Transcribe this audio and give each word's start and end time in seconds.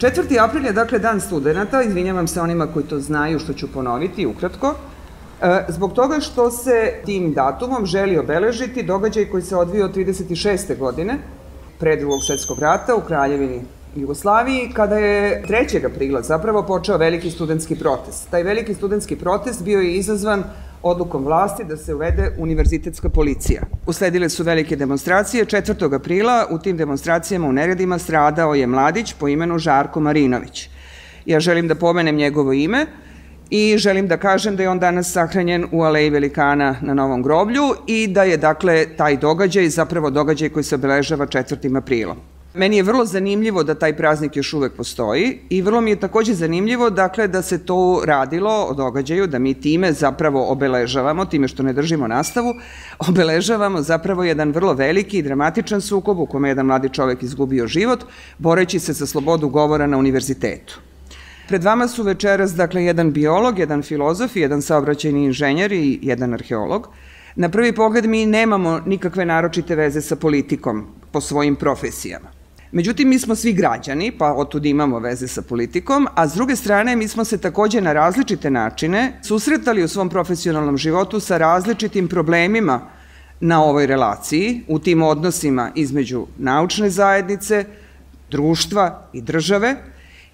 4. 0.00 0.38
april 0.38 0.64
je 0.64 0.72
dakle 0.72 0.98
dan 0.98 1.20
studenta, 1.20 1.82
izvinjavam 1.82 2.28
se 2.28 2.40
onima 2.40 2.66
koji 2.66 2.84
to 2.84 3.00
znaju 3.00 3.38
što 3.38 3.52
ću 3.52 3.72
ponoviti 3.72 4.26
ukratko, 4.26 4.74
e, 5.42 5.64
zbog 5.68 5.92
toga 5.92 6.20
što 6.20 6.50
se 6.50 6.92
tim 7.04 7.32
datumom 7.32 7.86
želi 7.86 8.18
obeležiti 8.18 8.82
događaj 8.82 9.24
koji 9.24 9.42
se 9.42 9.56
odvio 9.56 9.84
od 9.84 9.96
36. 9.96 10.78
godine, 10.78 11.18
pre 11.78 11.96
drugog 11.96 12.24
svetskog 12.26 12.58
rata 12.58 12.94
u 12.94 13.00
Kraljevini 13.00 13.62
Jugoslaviji, 13.96 14.70
kada 14.74 14.98
je 14.98 15.42
3. 15.48 15.86
aprila 15.86 16.22
zapravo 16.22 16.62
počeo 16.62 16.96
veliki 16.96 17.30
studentski 17.30 17.76
protest. 17.76 18.30
Taj 18.30 18.42
veliki 18.42 18.74
studentski 18.74 19.16
protest 19.16 19.64
bio 19.64 19.80
je 19.80 19.94
izazvan 19.94 20.44
odlukom 20.82 21.24
vlasti 21.24 21.64
da 21.64 21.76
se 21.76 21.94
uvede 21.94 22.32
univerzitetska 22.38 23.08
policija. 23.08 23.62
Usledile 23.86 24.28
su 24.28 24.42
velike 24.42 24.76
demonstracije. 24.76 25.44
4. 25.44 25.94
aprila 25.94 26.46
u 26.50 26.58
tim 26.58 26.76
demonstracijama 26.76 27.48
u 27.48 27.52
neredima 27.52 27.98
stradao 27.98 28.54
je 28.54 28.66
mladić 28.66 29.12
po 29.12 29.28
imenu 29.28 29.58
Žarko 29.58 30.00
Marinović. 30.00 30.68
Ja 31.26 31.40
želim 31.40 31.68
da 31.68 31.74
pomenem 31.74 32.16
njegovo 32.16 32.52
ime 32.52 32.86
i 33.50 33.78
želim 33.78 34.08
da 34.08 34.16
kažem 34.16 34.56
da 34.56 34.62
je 34.62 34.68
on 34.68 34.78
danas 34.78 35.12
sahranjen 35.12 35.66
u 35.72 35.82
Aleji 35.82 36.10
Velikana 36.10 36.76
na 36.80 36.94
Novom 36.94 37.22
groblju 37.22 37.74
i 37.86 38.06
da 38.08 38.22
je 38.22 38.36
dakle 38.36 38.96
taj 38.96 39.16
događaj 39.16 39.68
zapravo 39.68 40.10
događaj 40.10 40.48
koji 40.48 40.64
se 40.64 40.74
obeležava 40.74 41.26
4. 41.26 41.78
aprilom. 41.78 42.16
Meni 42.54 42.76
je 42.76 42.82
vrlo 42.82 43.04
zanimljivo 43.06 43.62
da 43.62 43.74
taj 43.74 43.96
praznik 43.96 44.36
još 44.36 44.52
uvek 44.52 44.72
postoji 44.72 45.38
i 45.50 45.62
vrlo 45.62 45.80
mi 45.80 45.90
je 45.90 46.00
takođe 46.00 46.34
zanimljivo 46.34 46.90
dakle 46.90 47.28
da 47.28 47.42
se 47.42 47.58
to 47.66 48.02
radilo 48.04 48.66
o 48.70 48.74
događaju, 48.74 49.26
da 49.26 49.38
mi 49.38 49.54
time 49.54 49.92
zapravo 49.92 50.48
obeležavamo, 50.52 51.24
time 51.24 51.48
što 51.48 51.62
ne 51.62 51.72
držimo 51.72 52.08
nastavu, 52.08 52.54
obeležavamo 53.08 53.82
zapravo 53.82 54.24
jedan 54.24 54.52
vrlo 54.52 54.72
veliki 54.74 55.18
i 55.18 55.22
dramatičan 55.22 55.80
sukob 55.80 56.18
u 56.18 56.26
kome 56.26 56.48
je 56.48 56.50
jedan 56.50 56.66
mladi 56.66 56.88
čovek 56.88 57.22
izgubio 57.22 57.66
život, 57.66 58.04
boreći 58.38 58.78
se 58.78 58.92
za 58.92 59.06
slobodu 59.06 59.48
govora 59.48 59.86
na 59.86 59.98
univerzitetu. 59.98 60.80
Pred 61.48 61.64
vama 61.64 61.88
su 61.88 62.02
večeras 62.02 62.54
dakle 62.54 62.84
jedan 62.84 63.12
biolog, 63.12 63.58
jedan 63.58 63.82
filozof, 63.82 64.36
jedan 64.36 64.62
saobraćajni 64.62 65.24
inženjer 65.24 65.72
i 65.72 65.98
jedan 66.02 66.34
arheolog. 66.34 66.88
Na 67.36 67.48
prvi 67.48 67.72
pogled 67.72 68.06
mi 68.06 68.26
nemamo 68.26 68.80
nikakve 68.86 69.24
naročite 69.24 69.74
veze 69.74 70.00
sa 70.00 70.16
politikom 70.16 70.86
po 71.12 71.20
svojim 71.20 71.56
profesijama. 71.56 72.39
Međutim, 72.72 73.08
mi 73.08 73.18
smo 73.18 73.34
svi 73.34 73.52
građani, 73.52 74.12
pa 74.12 74.32
otud 74.32 74.66
imamo 74.66 74.98
veze 74.98 75.28
sa 75.28 75.42
politikom, 75.42 76.06
a 76.14 76.28
s 76.28 76.34
druge 76.34 76.56
strane 76.56 76.96
mi 76.96 77.08
smo 77.08 77.24
se 77.24 77.38
takođe 77.38 77.80
na 77.80 77.92
različite 77.92 78.50
načine 78.50 79.18
susretali 79.22 79.84
u 79.84 79.88
svom 79.88 80.08
profesionalnom 80.08 80.76
životu 80.76 81.20
sa 81.20 81.38
različitim 81.38 82.08
problemima 82.08 82.80
na 83.40 83.64
ovoj 83.64 83.86
relaciji, 83.86 84.64
u 84.68 84.78
tim 84.78 85.02
odnosima 85.02 85.70
između 85.74 86.26
naučne 86.38 86.90
zajednice, 86.90 87.64
društva 88.30 89.08
i 89.12 89.22
države, 89.22 89.76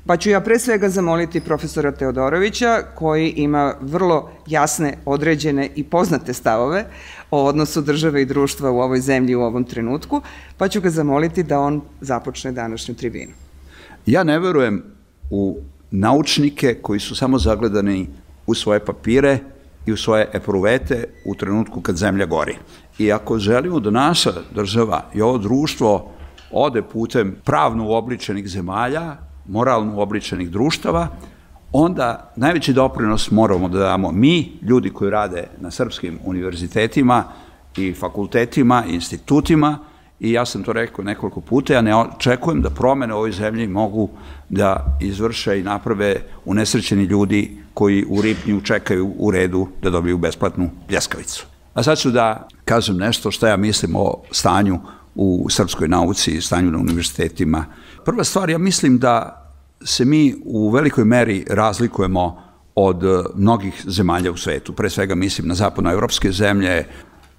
Pa 0.06 0.16
ću 0.16 0.30
ja 0.30 0.40
pre 0.40 0.58
svega 0.58 0.88
zamoliti 0.88 1.40
profesora 1.40 1.92
Teodorovića, 1.92 2.82
koji 2.94 3.28
ima 3.28 3.74
vrlo 3.80 4.30
jasne, 4.46 4.98
određene 5.04 5.68
i 5.74 5.84
poznate 5.84 6.32
stavove 6.32 6.84
o 7.30 7.44
odnosu 7.44 7.80
države 7.80 8.22
i 8.22 8.26
društva 8.26 8.70
u 8.70 8.78
ovoj 8.78 9.00
zemlji 9.00 9.34
u 9.34 9.42
ovom 9.42 9.64
trenutku, 9.64 10.22
pa 10.56 10.68
ću 10.68 10.80
ga 10.80 10.90
zamoliti 10.90 11.42
da 11.42 11.60
on 11.60 11.80
započne 12.00 12.52
današnju 12.52 12.94
tribinu. 12.94 13.32
Ja 14.06 14.24
ne 14.24 14.38
verujem 14.38 14.82
u 15.30 15.58
naučnike 15.90 16.74
koji 16.82 17.00
su 17.00 17.16
samo 17.16 17.38
zagledani 17.38 18.08
u 18.46 18.54
svoje 18.54 18.84
papire 18.84 19.38
i 19.86 19.92
u 19.92 19.96
svoje 19.96 20.28
epruvete 20.32 21.04
u 21.24 21.34
trenutku 21.34 21.80
kad 21.80 21.96
zemlja 21.96 22.26
gori. 22.26 22.56
I 22.98 23.12
ako 23.12 23.38
želimo 23.38 23.80
da 23.80 23.90
naša 23.90 24.32
država 24.54 25.10
i 25.14 25.22
ovo 25.22 25.38
društvo 25.38 26.10
ode 26.50 26.82
putem 26.82 27.36
pravno 27.44 27.88
uobličenih 27.88 28.48
zemalja, 28.48 29.16
moralno 29.48 30.00
obličenih 30.00 30.50
društava, 30.50 31.08
onda 31.72 32.32
najveći 32.36 32.72
doprinos 32.72 33.30
moramo 33.30 33.68
da 33.68 33.78
damo 33.78 34.12
mi, 34.12 34.52
ljudi 34.62 34.90
koji 34.90 35.10
rade 35.10 35.44
na 35.60 35.70
srpskim 35.70 36.18
univerzitetima 36.24 37.24
i 37.76 37.92
fakultetima 37.92 38.84
i 38.88 38.94
institutima, 38.94 39.78
i 40.20 40.32
ja 40.32 40.46
sam 40.46 40.62
to 40.62 40.72
rekao 40.72 41.04
nekoliko 41.04 41.40
puta, 41.40 41.72
ja 41.72 41.82
ne 41.82 41.96
očekujem 41.96 42.62
da 42.62 42.70
promene 42.70 43.14
u 43.14 43.16
ovoj 43.16 43.32
zemlji 43.32 43.68
mogu 43.68 44.08
da 44.48 44.98
izvrše 45.00 45.60
i 45.60 45.62
naprave 45.62 46.16
unesrećeni 46.44 47.04
ljudi 47.04 47.56
koji 47.74 48.04
u 48.08 48.22
Ripnju 48.22 48.60
čekaju 48.60 49.12
u 49.18 49.30
redu 49.30 49.68
da 49.82 49.90
dobiju 49.90 50.18
besplatnu 50.18 50.70
pljeskavicu. 50.88 51.46
A 51.74 51.82
sad 51.82 51.98
ću 51.98 52.10
da 52.10 52.48
kažem 52.64 52.96
nešto 52.96 53.30
što 53.30 53.46
ja 53.46 53.56
mislim 53.56 53.96
o 53.96 54.14
stanju 54.30 54.78
u 55.16 55.46
srpskoj 55.50 55.88
nauci 55.88 56.30
i 56.30 56.40
stanju 56.40 56.70
na 56.70 56.78
univerzitetima. 56.78 57.64
Prva 58.04 58.24
stvar, 58.24 58.50
ja 58.50 58.58
mislim 58.58 58.98
da 58.98 59.42
se 59.84 60.04
mi 60.04 60.34
u 60.44 60.70
velikoj 60.70 61.04
meri 61.04 61.44
razlikujemo 61.50 62.42
od 62.74 63.04
eh, 63.04 63.22
mnogih 63.34 63.82
zemalja 63.86 64.32
u 64.32 64.36
svetu, 64.36 64.72
pre 64.72 64.90
svega 64.90 65.14
mislim 65.14 65.48
na 65.48 65.54
zapadnoevropske 65.54 66.32
zemlje, 66.32 66.86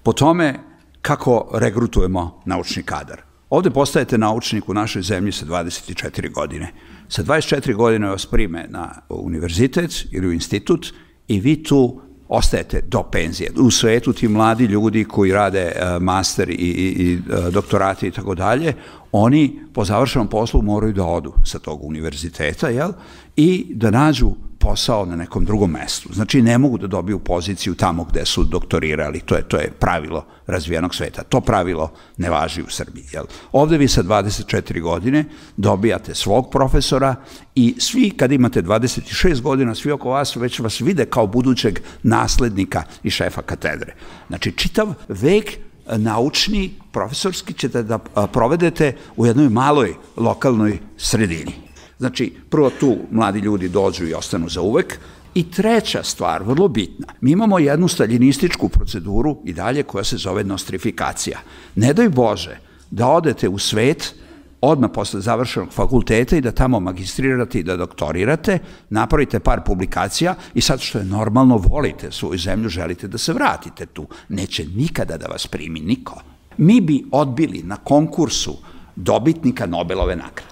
po 0.02 0.12
tome 0.12 0.54
kako 1.02 1.50
regrutujemo 1.54 2.42
naučni 2.44 2.82
kadar. 2.82 3.22
Ovde 3.50 3.70
postajete 3.70 4.18
naučnik 4.18 4.68
u 4.68 4.74
našoj 4.74 5.02
zemlji 5.02 5.32
sa 5.32 5.46
24 5.46 6.32
godine. 6.32 6.72
Sa 7.08 7.22
24 7.22 7.74
godine 7.74 8.08
vas 8.08 8.26
prime 8.26 8.66
na 8.68 9.02
univerzitet 9.08 10.04
ili 10.12 10.26
u 10.28 10.32
institut 10.32 10.86
i 11.28 11.40
vi 11.40 11.62
tu 11.62 12.00
ostajete 12.28 12.80
do 12.80 13.02
penzije. 13.02 13.50
U 13.56 13.70
svetu 13.70 14.12
ti 14.12 14.28
mladi 14.28 14.64
ljudi 14.64 15.04
koji 15.04 15.32
rade 15.32 15.72
uh, 15.74 16.02
master 16.02 16.50
i, 16.50 16.52
i, 16.52 17.02
i 17.02 17.16
uh, 17.16 17.52
doktorate 17.52 18.06
i 18.08 18.10
tako 18.10 18.34
dalje, 18.34 18.74
oni 19.12 19.60
po 19.74 19.84
završenom 19.84 20.28
poslu 20.28 20.62
moraju 20.62 20.92
da 20.92 21.04
odu 21.04 21.32
sa 21.44 21.58
tog 21.58 21.84
univerziteta, 21.84 22.68
jel? 22.68 22.92
I 23.36 23.66
da 23.74 23.90
nađu 23.90 24.30
posao 24.68 25.06
na 25.06 25.16
nekom 25.16 25.44
drugom 25.44 25.70
mestu. 25.70 26.08
Znači, 26.12 26.42
ne 26.42 26.58
mogu 26.58 26.78
da 26.78 26.86
dobiju 26.86 27.18
poziciju 27.18 27.74
tamo 27.74 28.04
gde 28.04 28.24
su 28.24 28.44
doktorirali. 28.44 29.20
To 29.20 29.34
je, 29.34 29.42
to 29.42 29.56
je 29.56 29.70
pravilo 29.70 30.26
razvijenog 30.46 30.94
sveta. 30.94 31.22
To 31.22 31.40
pravilo 31.40 31.92
ne 32.16 32.30
važi 32.30 32.62
u 32.62 32.68
Srbiji. 32.68 33.04
Jel? 33.12 33.24
Ovde 33.52 33.78
vi 33.78 33.88
sa 33.88 34.02
24 34.02 34.80
godine 34.80 35.24
dobijate 35.56 36.14
svog 36.14 36.50
profesora 36.50 37.14
i 37.54 37.74
svi, 37.78 38.10
kad 38.10 38.32
imate 38.32 38.62
26 38.62 39.40
godina, 39.40 39.74
svi 39.74 39.90
oko 39.92 40.10
vas 40.10 40.36
već 40.36 40.60
vas 40.60 40.80
vide 40.80 41.06
kao 41.06 41.26
budućeg 41.26 41.80
naslednika 42.02 42.82
i 43.02 43.10
šefa 43.10 43.42
katedre. 43.42 43.94
Znači, 44.28 44.52
čitav 44.52 44.94
vek 45.08 45.58
naučni, 45.96 46.74
profesorski 46.92 47.54
ćete 47.54 47.82
da 47.82 47.98
provedete 48.32 48.96
u 49.16 49.26
jednoj 49.26 49.48
maloj 49.48 49.94
lokalnoj 50.16 50.78
sredini. 50.96 51.67
Znači, 51.98 52.32
prvo 52.50 52.70
tu 52.70 52.96
mladi 53.10 53.38
ljudi 53.38 53.68
dođu 53.68 54.06
i 54.06 54.14
ostanu 54.14 54.48
za 54.48 54.60
uvek, 54.60 54.98
I 55.34 55.42
treća 55.50 56.02
stvar, 56.02 56.42
vrlo 56.42 56.68
bitna, 56.68 57.06
mi 57.20 57.30
imamo 57.30 57.58
jednu 57.58 57.88
staljinističku 57.88 58.68
proceduru 58.68 59.36
i 59.44 59.52
dalje 59.52 59.82
koja 59.82 60.04
se 60.04 60.16
zove 60.16 60.44
nostrifikacija. 60.44 61.38
Ne 61.76 61.92
daj 61.92 62.08
Bože 62.08 62.56
da 62.90 63.06
odete 63.06 63.48
u 63.48 63.58
svet 63.58 64.14
odmah 64.60 64.90
posle 64.94 65.20
završenog 65.20 65.72
fakulteta 65.72 66.36
i 66.36 66.40
da 66.40 66.50
tamo 66.50 66.80
magistrirate 66.80 67.60
i 67.60 67.62
da 67.62 67.76
doktorirate, 67.76 68.58
napravite 68.90 69.40
par 69.40 69.62
publikacija 69.66 70.34
i 70.54 70.60
sad 70.60 70.80
što 70.80 70.98
je 70.98 71.04
normalno 71.04 71.56
volite 71.56 72.10
svoju 72.12 72.38
zemlju, 72.38 72.68
želite 72.68 73.08
da 73.08 73.18
se 73.18 73.32
vratite 73.32 73.86
tu. 73.86 74.06
Neće 74.28 74.66
nikada 74.74 75.16
da 75.16 75.26
vas 75.26 75.46
primi 75.46 75.80
niko. 75.80 76.22
Mi 76.56 76.80
bi 76.80 77.04
odbili 77.12 77.62
na 77.62 77.76
konkursu 77.76 78.56
dobitnika 78.96 79.66
Nobelove 79.66 80.16
nagrade. 80.16 80.47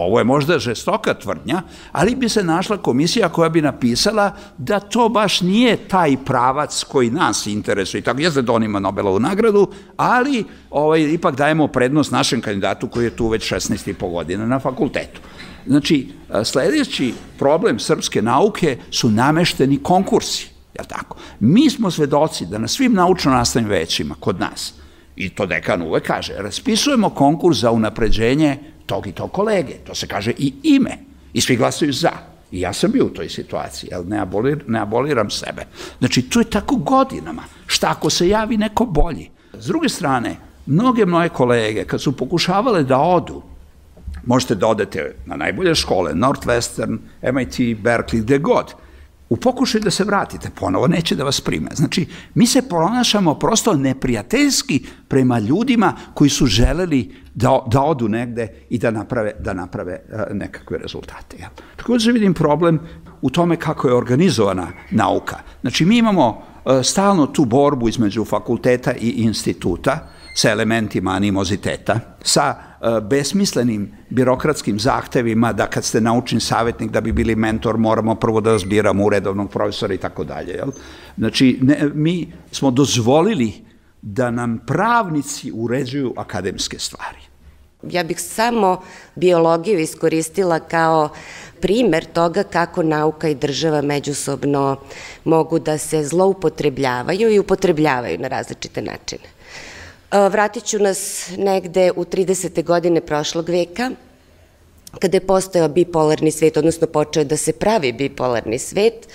Ovo 0.00 0.18
je 0.18 0.24
možda 0.24 0.58
žestoka 0.58 1.14
tvrdnja, 1.14 1.62
ali 1.92 2.14
bi 2.14 2.28
se 2.28 2.44
našla 2.44 2.76
komisija 2.76 3.28
koja 3.28 3.48
bi 3.48 3.62
napisala 3.62 4.32
da 4.58 4.80
to 4.80 5.08
baš 5.08 5.40
nije 5.40 5.76
taj 5.76 6.16
pravac 6.24 6.84
koji 6.84 7.10
nas 7.10 7.46
interesuje. 7.46 8.02
Tako 8.02 8.20
jeste 8.20 8.42
da 8.42 8.52
on 8.52 8.62
ima 8.62 8.78
Nobelovu 8.78 9.20
nagradu, 9.20 9.68
ali 9.96 10.44
ovaj, 10.70 11.00
ipak 11.00 11.36
dajemo 11.36 11.66
prednost 11.66 12.12
našem 12.12 12.40
kandidatu 12.40 12.88
koji 12.88 13.04
je 13.04 13.16
tu 13.16 13.28
već 13.28 13.52
16 13.52 13.90
i 13.90 13.94
po 13.94 14.08
godina 14.08 14.46
na 14.46 14.58
fakultetu. 14.58 15.20
Znači, 15.66 16.08
sledeći 16.44 17.14
problem 17.38 17.78
srpske 17.78 18.22
nauke 18.22 18.78
su 18.90 19.10
namešteni 19.10 19.82
konkursi. 19.82 20.48
Jel 20.74 20.86
tako? 20.86 21.16
Mi 21.40 21.70
smo 21.70 21.90
svedoci 21.90 22.46
da 22.46 22.58
na 22.58 22.68
svim 22.68 22.94
naučno-nastavnim 22.94 23.68
većima 23.68 24.14
kod 24.20 24.40
nas, 24.40 24.74
i 25.16 25.28
to 25.28 25.46
dekan 25.46 25.82
uvek 25.82 26.06
kaže, 26.06 26.34
raspisujemo 26.38 27.10
konkurs 27.10 27.58
za 27.58 27.70
unapređenje 27.70 28.58
tog 28.88 29.06
i 29.06 29.12
tog 29.12 29.32
kolege. 29.32 29.74
To 29.86 29.94
se 29.94 30.06
kaže 30.06 30.32
i 30.38 30.52
ime. 30.62 30.98
I 31.32 31.40
svi 31.40 31.56
glasaju 31.56 31.92
za. 31.92 32.12
I 32.50 32.60
ja 32.60 32.72
sam 32.72 32.90
bio 32.90 33.06
u 33.06 33.10
toj 33.10 33.28
situaciji, 33.28 33.90
ali 33.94 34.06
ne, 34.06 34.18
abolir, 34.18 34.64
ne 34.66 34.80
aboliram 34.80 35.30
sebe. 35.30 35.66
Znači, 35.98 36.22
to 36.22 36.40
je 36.40 36.50
tako 36.50 36.76
godinama. 36.76 37.42
Šta 37.66 37.90
ako 37.90 38.10
se 38.10 38.28
javi 38.28 38.56
neko 38.56 38.84
bolji? 38.84 39.30
S 39.52 39.66
druge 39.66 39.88
strane, 39.88 40.36
mnoge 40.66 41.06
moje 41.06 41.28
kolege, 41.28 41.84
kad 41.84 42.00
su 42.00 42.16
pokušavale 42.16 42.82
da 42.84 42.98
odu, 42.98 43.42
možete 44.24 44.54
da 44.54 44.66
odete 44.66 45.14
na 45.26 45.36
najbolje 45.36 45.74
škole, 45.74 46.14
Northwestern, 46.14 46.98
MIT, 47.32 47.58
Berkeley, 47.82 48.22
gde 48.22 48.38
god, 48.38 48.74
u 49.28 49.36
pokušaju 49.36 49.84
da 49.84 49.90
se 49.90 50.04
vratite 50.04 50.50
ponovo, 50.54 50.86
neće 50.86 51.16
da 51.16 51.24
vas 51.24 51.40
prime. 51.40 51.70
Znači, 51.74 52.06
mi 52.34 52.46
se 52.46 52.68
ponašamo 52.68 53.34
prosto 53.34 53.74
neprijateljski 53.74 54.86
prema 55.08 55.38
ljudima 55.38 55.92
koji 56.14 56.30
su 56.30 56.46
želeli 56.46 57.14
da, 57.34 57.58
da 57.66 57.82
odu 57.82 58.08
negde 58.08 58.48
i 58.70 58.78
da 58.78 58.90
naprave, 58.90 59.32
da 59.38 59.52
naprave 59.52 59.92
e, 59.92 60.34
nekakve 60.34 60.78
rezultate. 60.78 61.36
Jel? 61.38 61.50
Takođe 61.76 62.12
vidim 62.12 62.34
problem 62.34 62.80
u 63.22 63.30
tome 63.30 63.56
kako 63.56 63.88
je 63.88 63.94
organizovana 63.94 64.66
nauka. 64.90 65.36
Znači, 65.60 65.84
mi 65.84 65.98
imamo 65.98 66.42
e, 66.66 66.82
stalno 66.82 67.26
tu 67.26 67.44
borbu 67.44 67.88
između 67.88 68.24
fakulteta 68.24 68.92
i 68.92 69.08
instituta 69.08 70.08
sa 70.34 70.50
elementima 70.50 71.10
animoziteta, 71.10 72.00
sa 72.22 72.67
besmislenim 73.02 73.92
birokratskim 74.10 74.80
zahtevima 74.80 75.52
da 75.52 75.66
kad 75.66 75.84
ste 75.84 76.00
naučni 76.00 76.40
savjetnik 76.40 76.90
da 76.90 77.00
bi 77.00 77.12
bili 77.12 77.36
mentor 77.36 77.78
moramo 77.78 78.14
prvo 78.14 78.40
da 78.40 78.58
zbiramo 78.58 79.04
uredovnog 79.04 79.50
profesora 79.50 79.94
i 79.94 79.98
tako 79.98 80.24
dalje. 80.24 80.62
Znači, 81.18 81.58
ne, 81.62 81.90
mi 81.94 82.32
smo 82.52 82.70
dozvolili 82.70 83.52
da 84.02 84.30
nam 84.30 84.58
pravnici 84.66 85.52
uređuju 85.54 86.14
akademske 86.16 86.78
stvari. 86.78 87.18
Ja 87.82 88.04
bih 88.04 88.20
samo 88.20 88.82
biologiju 89.14 89.78
iskoristila 89.78 90.60
kao 90.60 91.08
primer 91.60 92.04
toga 92.04 92.42
kako 92.42 92.82
nauka 92.82 93.28
i 93.28 93.34
država 93.34 93.82
međusobno 93.82 94.76
mogu 95.24 95.58
da 95.58 95.78
se 95.78 96.04
zloupotrebljavaju 96.04 97.30
i 97.30 97.38
upotrebljavaju 97.38 98.18
na 98.18 98.28
različite 98.28 98.82
načine. 98.82 99.37
Vratit 100.10 100.64
ću 100.64 100.78
nas 100.78 101.30
negde 101.36 101.90
u 101.96 102.04
30. 102.04 102.64
godine 102.64 103.00
prošlog 103.00 103.48
veka, 103.48 103.90
kada 105.00 105.16
je 105.16 105.26
postojao 105.26 105.68
bipolarni 105.68 106.30
svet, 106.30 106.56
odnosno 106.56 106.86
počeo 106.86 107.24
da 107.24 107.36
se 107.36 107.52
pravi 107.52 107.92
bipolarni 107.92 108.58
svet, 108.58 109.08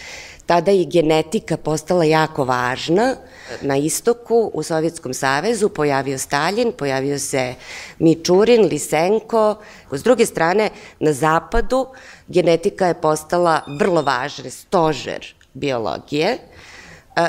tada 0.45 0.71
i 0.71 0.85
genetika 0.85 1.57
postala 1.57 2.03
jako 2.05 2.45
važna. 2.45 3.15
Na 3.61 3.77
istoku, 3.77 4.51
u 4.53 4.63
Sovjetskom 4.63 5.13
savezu, 5.13 5.69
pojavio 5.69 6.17
Stalin, 6.17 6.71
pojavio 6.71 7.19
se 7.19 7.55
Mičurin, 7.99 8.65
Lisenko. 8.65 9.55
S 9.91 10.03
druge 10.03 10.25
strane, 10.25 10.69
na 10.99 11.13
zapadu, 11.13 11.87
genetika 12.27 12.87
je 12.87 13.01
postala 13.01 13.61
vrlo 13.79 14.01
važan 14.01 14.51
stožer 14.51 15.33
biologije 15.53 16.37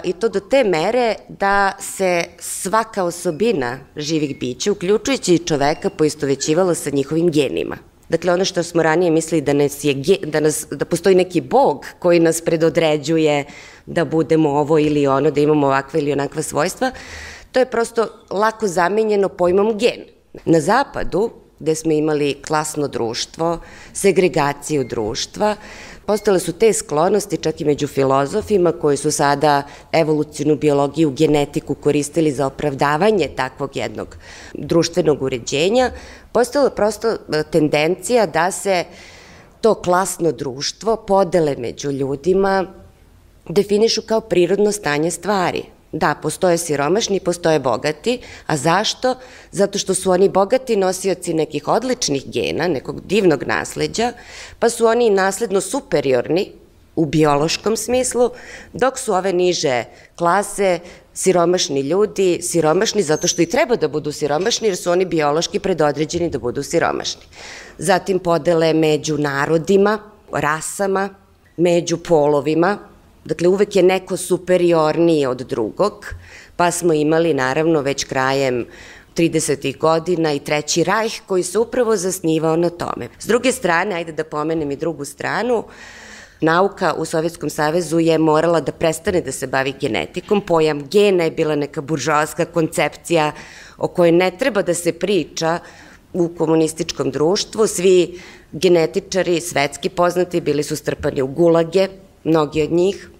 i 0.04 0.12
to 0.12 0.28
do 0.28 0.40
te 0.40 0.64
mere 0.64 1.14
da 1.28 1.72
se 1.80 2.24
svaka 2.38 3.04
osobina 3.04 3.78
živih 3.96 4.38
bića, 4.38 4.72
uključujući 4.72 5.34
i 5.34 5.38
čoveka, 5.38 5.90
poistovećivala 5.90 6.74
sa 6.74 6.90
njihovim 6.90 7.30
genima. 7.30 7.76
Dakle, 8.08 8.32
ono 8.32 8.44
što 8.44 8.62
smo 8.62 8.82
ranije 8.82 9.10
mislili 9.10 9.40
da, 9.40 9.52
nas 9.52 9.84
je, 9.84 9.94
da, 10.26 10.40
nas, 10.40 10.66
da 10.70 10.84
postoji 10.84 11.14
neki 11.14 11.40
bog 11.40 11.86
koji 11.98 12.20
nas 12.20 12.40
predodređuje 12.40 13.44
da 13.86 14.04
budemo 14.04 14.50
ovo 14.50 14.78
ili 14.78 15.06
ono, 15.06 15.30
da 15.30 15.40
imamo 15.40 15.66
ovakve 15.66 16.00
ili 16.00 16.12
onakva 16.12 16.42
svojstva, 16.42 16.90
to 17.52 17.60
je 17.60 17.70
prosto 17.70 18.06
lako 18.30 18.66
zamenjeno 18.66 19.28
pojmom 19.28 19.78
gen. 19.78 20.04
Na 20.44 20.60
zapadu, 20.60 21.30
gde 21.58 21.74
smo 21.74 21.92
imali 21.92 22.34
klasno 22.46 22.88
društvo, 22.88 23.58
segregaciju 23.92 24.84
društva, 24.84 25.56
Postale 26.06 26.40
su 26.40 26.52
te 26.52 26.72
sklonosti 26.72 27.36
čak 27.36 27.60
i 27.60 27.64
među 27.64 27.86
filozofima 27.86 28.72
koji 28.72 28.96
su 28.96 29.10
sada 29.10 29.62
evolucijnu 29.92 30.56
biologiju, 30.56 31.10
genetiku 31.10 31.74
koristili 31.74 32.32
za 32.32 32.46
opravdavanje 32.46 33.28
takvog 33.36 33.76
jednog 33.76 34.16
društvenog 34.54 35.22
uređenja. 35.22 35.90
Postala 36.32 36.70
prosto 36.70 37.08
e, 37.08 37.16
tendencija 37.50 38.26
da 38.26 38.50
se 38.50 38.84
to 39.60 39.74
klasno 39.74 40.32
društvo, 40.32 40.96
podele 40.96 41.56
među 41.58 41.90
ljudima, 41.90 42.66
definišu 43.48 44.02
kao 44.02 44.20
prirodno 44.20 44.72
stanje 44.72 45.10
stvari. 45.10 45.73
Da, 45.94 46.14
postoje 46.22 46.58
siromašni, 46.58 47.20
postoje 47.20 47.58
bogati, 47.58 48.18
a 48.46 48.56
zašto? 48.56 49.14
Zato 49.52 49.78
što 49.78 49.94
su 49.94 50.10
oni 50.10 50.28
bogati 50.28 50.76
nosioci 50.76 51.34
nekih 51.34 51.68
odličnih 51.68 52.24
gena, 52.26 52.68
nekog 52.68 53.00
divnog 53.06 53.42
nasleđa, 53.42 54.12
pa 54.58 54.70
su 54.70 54.86
oni 54.86 55.10
nasledno 55.10 55.60
superiorni 55.60 56.52
u 56.96 57.06
biološkom 57.06 57.76
smislu, 57.76 58.30
dok 58.72 58.98
su 58.98 59.12
ove 59.14 59.32
niže 59.32 59.84
klase 60.16 60.78
siromašni 61.14 61.80
ljudi, 61.80 62.38
siromašni 62.42 63.02
zato 63.02 63.28
što 63.28 63.42
i 63.42 63.46
treba 63.46 63.76
da 63.76 63.88
budu 63.88 64.12
siromašni 64.12 64.68
jer 64.68 64.76
su 64.76 64.90
oni 64.90 65.04
biološki 65.04 65.58
predodređeni 65.58 66.30
da 66.30 66.38
budu 66.38 66.62
siromašni. 66.62 67.22
Zatim 67.78 68.18
podele 68.18 68.72
među 68.72 69.18
narodima, 69.18 69.98
rasama, 70.32 71.08
među 71.56 71.96
polovima, 71.96 72.78
Dakle, 73.24 73.48
uvek 73.48 73.76
je 73.76 73.82
neko 73.82 74.16
superiorniji 74.16 75.26
od 75.26 75.38
drugog, 75.38 76.14
pa 76.56 76.70
smo 76.70 76.92
imali 76.92 77.34
naravno 77.34 77.80
već 77.80 78.04
krajem 78.04 78.66
30. 79.16 79.78
godina 79.78 80.32
i 80.32 80.38
Treći 80.38 80.84
rajh 80.84 81.12
koji 81.26 81.42
se 81.42 81.58
upravo 81.58 81.96
zasnivao 81.96 82.56
na 82.56 82.70
tome. 82.70 83.08
S 83.18 83.26
druge 83.26 83.52
strane, 83.52 83.94
ajde 83.94 84.12
da 84.12 84.24
pomenem 84.24 84.70
i 84.70 84.76
drugu 84.76 85.04
stranu, 85.04 85.64
nauka 86.40 86.94
u 86.98 87.04
Sovjetskom 87.04 87.50
savezu 87.50 87.98
je 87.98 88.18
morala 88.18 88.60
da 88.60 88.72
prestane 88.72 89.20
da 89.20 89.32
se 89.32 89.46
bavi 89.46 89.74
genetikom. 89.80 90.40
Pojam 90.40 90.84
gena 90.90 91.24
je 91.24 91.30
bila 91.30 91.56
neka 91.56 91.80
buržoaska 91.80 92.44
koncepcija 92.44 93.32
o 93.78 93.88
kojoj 93.88 94.12
ne 94.12 94.30
treba 94.38 94.62
da 94.62 94.74
se 94.74 94.92
priča 94.92 95.58
u 96.12 96.28
komunističkom 96.28 97.10
društvu. 97.10 97.66
Svi 97.66 98.20
genetičari, 98.52 99.40
svetski 99.40 99.88
poznati, 99.88 100.40
bili 100.40 100.62
su 100.62 100.76
strpani 100.76 101.22
u 101.22 101.26
gulage, 101.26 101.88
mnogi 102.24 102.62
od 102.62 102.72
njih, 102.72 103.10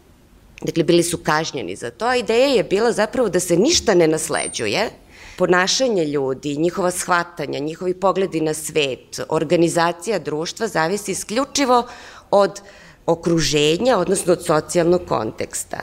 Dakle, 0.65 0.85
bili 0.85 1.03
su 1.03 1.19
kažnjeni 1.19 1.77
za 1.77 1.91
to, 1.91 2.15
ideja 2.15 2.47
je 2.47 2.65
bila 2.65 2.93
zapravo 2.93 3.29
da 3.29 3.41
se 3.41 3.57
ništa 3.57 3.95
ne 3.95 4.09
nasleđuje, 4.09 4.91
ponašanje 5.37 6.05
ljudi, 6.05 6.57
njihova 6.57 6.91
shvatanja, 6.91 7.59
njihovi 7.59 7.95
pogledi 7.95 8.41
na 8.41 8.55
svet, 8.55 9.21
organizacija 9.29 10.19
društva 10.19 10.69
zavisi 10.69 11.13
isključivo 11.13 11.87
od 12.31 12.61
okruženja, 13.07 13.99
odnosno 13.99 14.33
od 14.33 14.45
socijalnog 14.45 15.03
konteksta. 15.09 15.81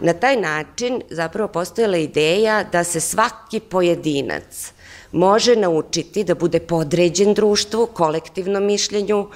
Na 0.00 0.12
taj 0.12 0.36
način 0.36 1.02
zapravo 1.10 1.48
postojala 1.48 1.96
ideja 1.96 2.64
da 2.72 2.84
se 2.84 3.00
svaki 3.00 3.60
pojedinac 3.60 4.72
može 5.12 5.56
naučiti 5.56 6.24
da 6.24 6.34
bude 6.34 6.60
podređen 6.60 7.34
društvu, 7.34 7.86
kolektivnom 7.86 8.64
mišljenju, 8.64 9.28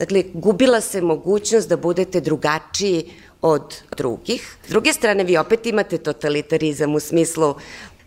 Dakle, 0.00 0.22
gubila 0.32 0.80
se 0.80 1.00
mogućnost 1.00 1.68
da 1.68 1.76
budete 1.76 2.20
drugačiji 2.20 3.10
od 3.42 3.76
drugih. 3.96 4.56
S 4.66 4.68
druge 4.68 4.92
strane, 4.92 5.24
vi 5.24 5.36
opet 5.36 5.66
imate 5.66 5.98
totalitarizam 5.98 6.94
u 6.94 7.00
smislu 7.00 7.54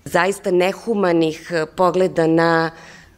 zaista 0.06 0.52
nehumanih 0.52 1.52
eh, 1.52 1.66
pogleda 1.76 2.28
na 2.28 2.72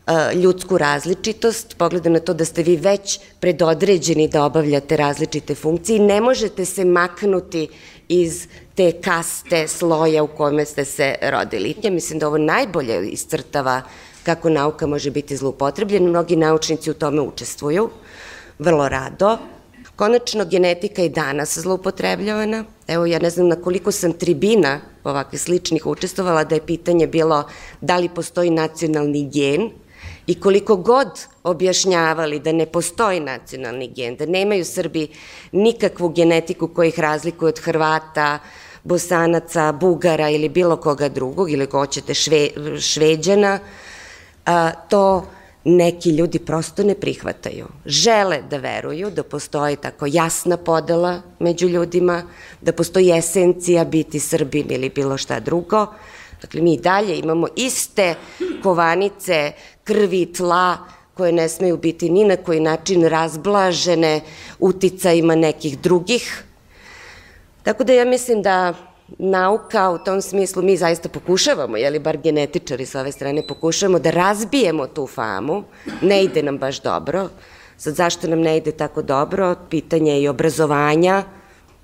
eh, 0.07 0.11
ljudsku 0.35 0.77
različitost, 0.77 1.77
pogleda 1.77 2.09
na 2.09 2.19
to 2.19 2.33
da 2.33 2.45
ste 2.45 2.63
vi 2.63 2.75
već 2.75 3.19
predodređeni 3.39 4.27
da 4.27 4.45
obavljate 4.45 4.97
različite 4.97 5.55
funkcije 5.55 5.97
i 5.97 5.99
ne 5.99 6.21
možete 6.21 6.65
se 6.65 6.85
maknuti 6.85 7.67
iz 8.07 8.47
te 8.75 8.91
kaste 8.91 9.67
sloja 9.67 10.23
u 10.23 10.27
kome 10.27 10.65
ste 10.65 10.85
se 10.85 11.15
rodili. 11.21 11.75
Ja 11.83 11.91
mislim 11.91 12.19
da 12.19 12.27
ovo 12.27 12.37
najbolje 12.37 13.07
iscrtava 13.09 13.81
kako 14.23 14.49
nauka 14.49 14.87
može 14.87 15.11
biti 15.11 15.37
zloupotrebljena. 15.37 16.09
Mnogi 16.09 16.35
naučnici 16.35 16.91
u 16.91 16.93
tome 16.93 17.21
učestvuju 17.21 17.89
vrlo 18.59 18.89
rado. 18.89 19.37
Konačno, 19.95 20.45
genetika 20.45 21.01
je 21.01 21.09
danas 21.09 21.57
zloupotrebljavana. 21.57 22.63
Evo, 22.87 23.05
ja 23.05 23.19
ne 23.19 23.29
znam 23.29 23.47
na 23.47 23.55
koliko 23.55 23.91
sam 23.91 24.13
tribina 24.13 24.79
ovakve 25.03 25.37
sličnih 25.37 25.85
učestvovala 25.85 26.43
da 26.43 26.55
je 26.55 26.65
pitanje 26.65 27.07
bilo 27.07 27.43
da 27.81 27.97
li 27.97 28.09
postoji 28.09 28.49
nacionalni 28.49 29.29
gen 29.29 29.69
i 30.27 30.39
koliko 30.39 30.75
god 30.75 31.07
objašnjavali 31.43 32.39
da 32.39 32.51
ne 32.51 32.65
postoji 32.65 33.19
nacionalni 33.19 33.87
gen, 33.87 34.15
da 34.15 34.25
nemaju 34.25 34.65
Srbi 34.65 35.07
nikakvu 35.51 36.09
genetiku 36.09 36.67
koja 36.67 36.87
ih 36.87 36.99
razlikuje 36.99 37.49
od 37.49 37.59
Hrvata, 37.59 38.39
Bosanaca, 38.83 39.71
Bugara 39.71 40.29
ili 40.29 40.49
bilo 40.49 40.77
koga 40.77 41.09
drugog, 41.09 41.51
ili 41.51 41.67
ko 41.67 41.77
hoćete 41.77 42.13
šve, 42.13 42.49
Šveđana, 42.79 43.59
a, 44.45 44.71
to 44.89 45.25
neki 45.65 46.09
ljudi 46.09 46.39
prosto 46.39 46.83
ne 46.83 46.95
prihvataju. 46.95 47.65
Žele 47.85 48.41
da 48.49 48.57
veruju 48.57 49.09
da 49.11 49.23
postoji 49.23 49.75
tako 49.75 50.05
jasna 50.05 50.57
podela 50.57 51.21
među 51.39 51.67
ljudima, 51.67 52.23
da 52.61 52.73
postoji 52.73 53.11
esencija 53.17 53.85
biti 53.85 54.19
Srbin 54.19 54.65
ili 54.69 54.89
bilo 54.89 55.17
šta 55.17 55.39
drugo. 55.39 55.87
Dakle, 56.41 56.61
mi 56.61 56.77
dalje 56.77 57.19
imamo 57.19 57.47
iste 57.55 58.15
kovanice 58.63 59.51
krvi 59.83 60.21
i 60.21 60.33
tla 60.33 60.77
koje 61.13 61.31
ne 61.31 61.49
smeju 61.49 61.77
biti 61.77 62.09
ni 62.09 62.23
na 62.23 62.35
koji 62.35 62.59
način 62.59 63.03
razblažene 63.03 64.21
uticajima 64.59 65.35
nekih 65.35 65.79
drugih. 65.79 66.43
Tako 67.63 67.83
da 67.83 67.93
ja 67.93 68.05
mislim 68.05 68.41
da 68.41 68.73
nauka 69.17 69.89
u 69.89 69.97
tom 69.97 70.21
smislu 70.21 70.63
mi 70.63 70.77
zaista 70.77 71.09
pokušavamo, 71.09 71.77
jeli 71.77 71.99
bar 71.99 72.17
genetičari 72.17 72.85
sa 72.85 72.99
ove 72.99 73.11
strane 73.11 73.47
pokušavamo 73.47 73.99
da 73.99 74.11
razbijemo 74.11 74.87
tu 74.87 75.07
famu, 75.07 75.63
ne 76.01 76.23
ide 76.23 76.43
nam 76.43 76.57
baš 76.57 76.81
dobro. 76.81 77.29
Sad 77.77 77.95
zašto 77.95 78.27
nam 78.27 78.39
ne 78.39 78.57
ide 78.57 78.71
tako 78.71 79.01
dobro? 79.01 79.55
Pitanje 79.69 80.11
je 80.11 80.21
i 80.21 80.27
obrazovanja, 80.27 81.23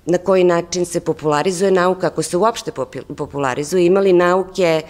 na 0.06 0.18
koji 0.18 0.44
način 0.44 0.84
se 0.86 1.00
popularizuje 1.00 1.70
nauka, 1.70 2.06
ako 2.06 2.22
se 2.22 2.36
uopšte 2.36 2.72
popularizuje, 3.16 3.86
imali 3.86 4.12
nauke 4.12 4.82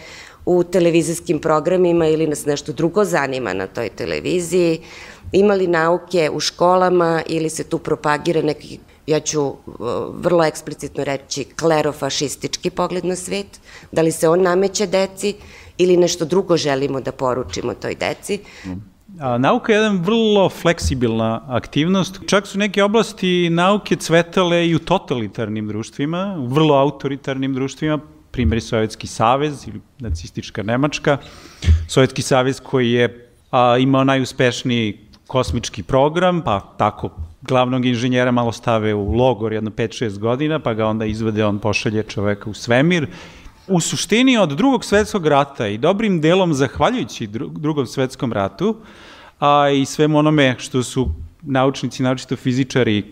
u 0.46 0.64
televizijskim 0.64 1.38
programima 1.38 2.06
ili 2.06 2.26
nas 2.26 2.46
nešto 2.46 2.72
drugo 2.72 3.04
zanima 3.04 3.52
na 3.52 3.66
toj 3.66 3.88
televiziji, 3.88 4.80
imali 5.32 5.66
nauke 5.66 6.30
u 6.30 6.40
školama 6.40 7.22
ili 7.26 7.50
se 7.50 7.64
tu 7.64 7.78
propagira 7.78 8.42
neki 8.42 8.78
ja 9.06 9.20
ću 9.20 9.42
uh, 9.42 9.56
vrlo 10.12 10.44
eksplicitno 10.44 11.04
reći 11.04 11.44
klerofašistički 11.44 12.70
pogled 12.70 13.04
na 13.04 13.16
svet, 13.16 13.60
da 13.92 14.02
li 14.02 14.12
se 14.12 14.28
on 14.28 14.42
nameće 14.42 14.86
deci 14.86 15.34
ili 15.78 15.96
nešto 15.96 16.24
drugo 16.24 16.56
želimo 16.56 17.00
da 17.00 17.12
poručimo 17.12 17.74
toj 17.74 17.94
deci. 17.94 18.38
A, 19.20 19.38
nauka 19.38 19.72
je 19.72 19.76
jedan 19.76 20.02
vrlo 20.02 20.48
fleksibilna 20.48 21.42
aktivnost. 21.48 22.20
Čak 22.26 22.46
su 22.46 22.58
neke 22.58 22.82
oblasti 22.82 23.50
nauke 23.50 23.96
cvetale 23.96 24.68
i 24.68 24.74
u 24.74 24.78
totalitarnim 24.78 25.68
društvima, 25.68 26.36
u 26.38 26.46
vrlo 26.46 26.74
autoritarnim 26.74 27.54
društvima, 27.54 27.98
primjeri 28.30 28.60
Sovjetski 28.60 29.06
savez 29.06 29.68
ili 29.68 29.80
nacistička 29.98 30.62
Nemačka. 30.62 31.18
Sovjetski 31.88 32.22
savez 32.22 32.60
koji 32.60 32.92
je 32.92 33.28
a, 33.50 33.78
imao 33.78 34.04
najuspešniji 34.04 34.98
kosmički 35.32 35.82
program, 35.82 36.42
pa 36.44 36.60
tako 36.76 37.10
glavnog 37.42 37.86
inženjera 37.86 38.30
malo 38.30 38.52
stave 38.52 38.94
u 38.94 39.12
logor 39.12 39.52
jedno 39.52 39.70
5-6 39.70 40.18
godina, 40.18 40.58
pa 40.58 40.74
ga 40.74 40.86
onda 40.86 41.04
izvede, 41.04 41.44
on 41.44 41.58
pošalje 41.58 42.02
čoveka 42.02 42.50
u 42.50 42.54
svemir. 42.54 43.06
U 43.68 43.80
suštini 43.80 44.36
od 44.38 44.52
drugog 44.52 44.84
svetskog 44.84 45.26
rata 45.26 45.66
i 45.66 45.78
dobrim 45.78 46.20
delom 46.20 46.54
zahvaljujući 46.54 47.26
drugom 47.50 47.86
svetskom 47.86 48.32
ratu, 48.32 48.76
a 49.40 49.70
i 49.70 49.84
svemu 49.84 50.18
onome 50.18 50.54
što 50.58 50.82
su 50.82 51.08
naučnici, 51.42 52.02
naučito 52.02 52.36
fizičari 52.36 53.04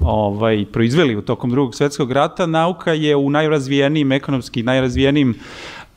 ovaj, 0.00 0.66
proizveli 0.72 1.16
u 1.16 1.22
tokom 1.22 1.50
drugog 1.50 1.74
svetskog 1.74 2.12
rata, 2.12 2.46
nauka 2.46 2.92
je 2.92 3.16
u 3.16 3.30
najrazvijenijim, 3.30 4.12
ekonomski 4.12 4.62
najrazvijenijim 4.62 5.34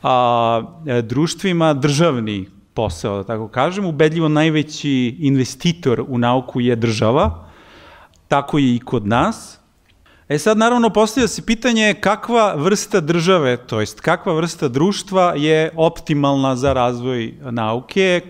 a, 0.02 0.62
društvima 1.02 1.74
državni 1.74 2.46
posao, 2.78 3.16
da 3.16 3.24
tako 3.24 3.48
kažem. 3.48 3.86
Ubedljivo 3.86 4.28
najveći 4.28 5.16
investitor 5.18 6.04
u 6.08 6.18
nauku 6.18 6.60
je 6.60 6.76
država, 6.76 7.48
tako 8.28 8.58
je 8.58 8.74
i 8.74 8.78
kod 8.78 9.06
nas. 9.06 9.58
E 10.28 10.38
sad, 10.38 10.58
naravno, 10.58 10.90
postavlja 10.90 11.28
se 11.28 11.46
pitanje 11.46 11.94
kakva 12.00 12.54
vrsta 12.54 13.00
države, 13.00 13.56
to 13.56 13.80
jest 13.80 14.00
kakva 14.00 14.32
vrsta 14.32 14.68
društva 14.68 15.34
je 15.36 15.70
optimalna 15.76 16.56
za 16.56 16.72
razvoj 16.72 17.34
nauke. 17.50 18.20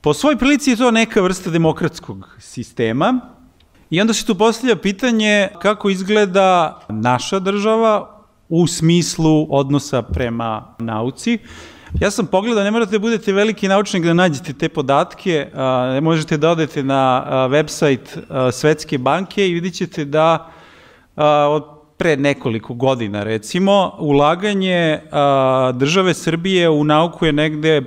Po 0.00 0.14
svoj 0.14 0.36
prilici 0.36 0.70
je 0.70 0.76
to 0.76 0.90
neka 0.90 1.20
vrsta 1.20 1.50
demokratskog 1.50 2.36
sistema, 2.38 3.20
I 3.90 4.00
onda 4.00 4.14
se 4.14 4.26
tu 4.26 4.34
postavlja 4.34 4.76
pitanje 4.76 5.48
kako 5.62 5.90
izgleda 5.90 6.80
naša 6.88 7.38
država 7.38 8.22
u 8.48 8.66
smislu 8.66 9.46
odnosa 9.50 10.02
prema 10.02 10.74
nauci. 10.78 11.38
Ja 12.00 12.10
sam 12.10 12.26
pogledao, 12.26 12.64
ne 12.64 12.70
morate 12.70 12.92
da 12.92 12.98
budete 12.98 13.32
veliki 13.32 13.68
naučnik 13.68 14.04
da 14.04 14.14
nađete 14.14 14.52
te 14.52 14.68
podatke, 14.68 15.48
ne 15.92 16.00
možete 16.00 16.36
da 16.36 16.50
odete 16.50 16.82
na 16.82 17.24
website 17.50 18.50
Svetske 18.52 18.98
banke 18.98 19.48
i 19.48 19.54
vidit 19.54 19.74
ćete 19.74 20.04
da 20.04 20.52
od 21.48 21.64
pre 21.96 22.16
nekoliko 22.16 22.74
godina 22.74 23.22
recimo, 23.22 23.92
ulaganje 23.98 25.00
države 25.74 26.14
Srbije 26.14 26.70
u 26.70 26.84
nauku 26.84 27.26
je 27.26 27.32
negde 27.32 27.82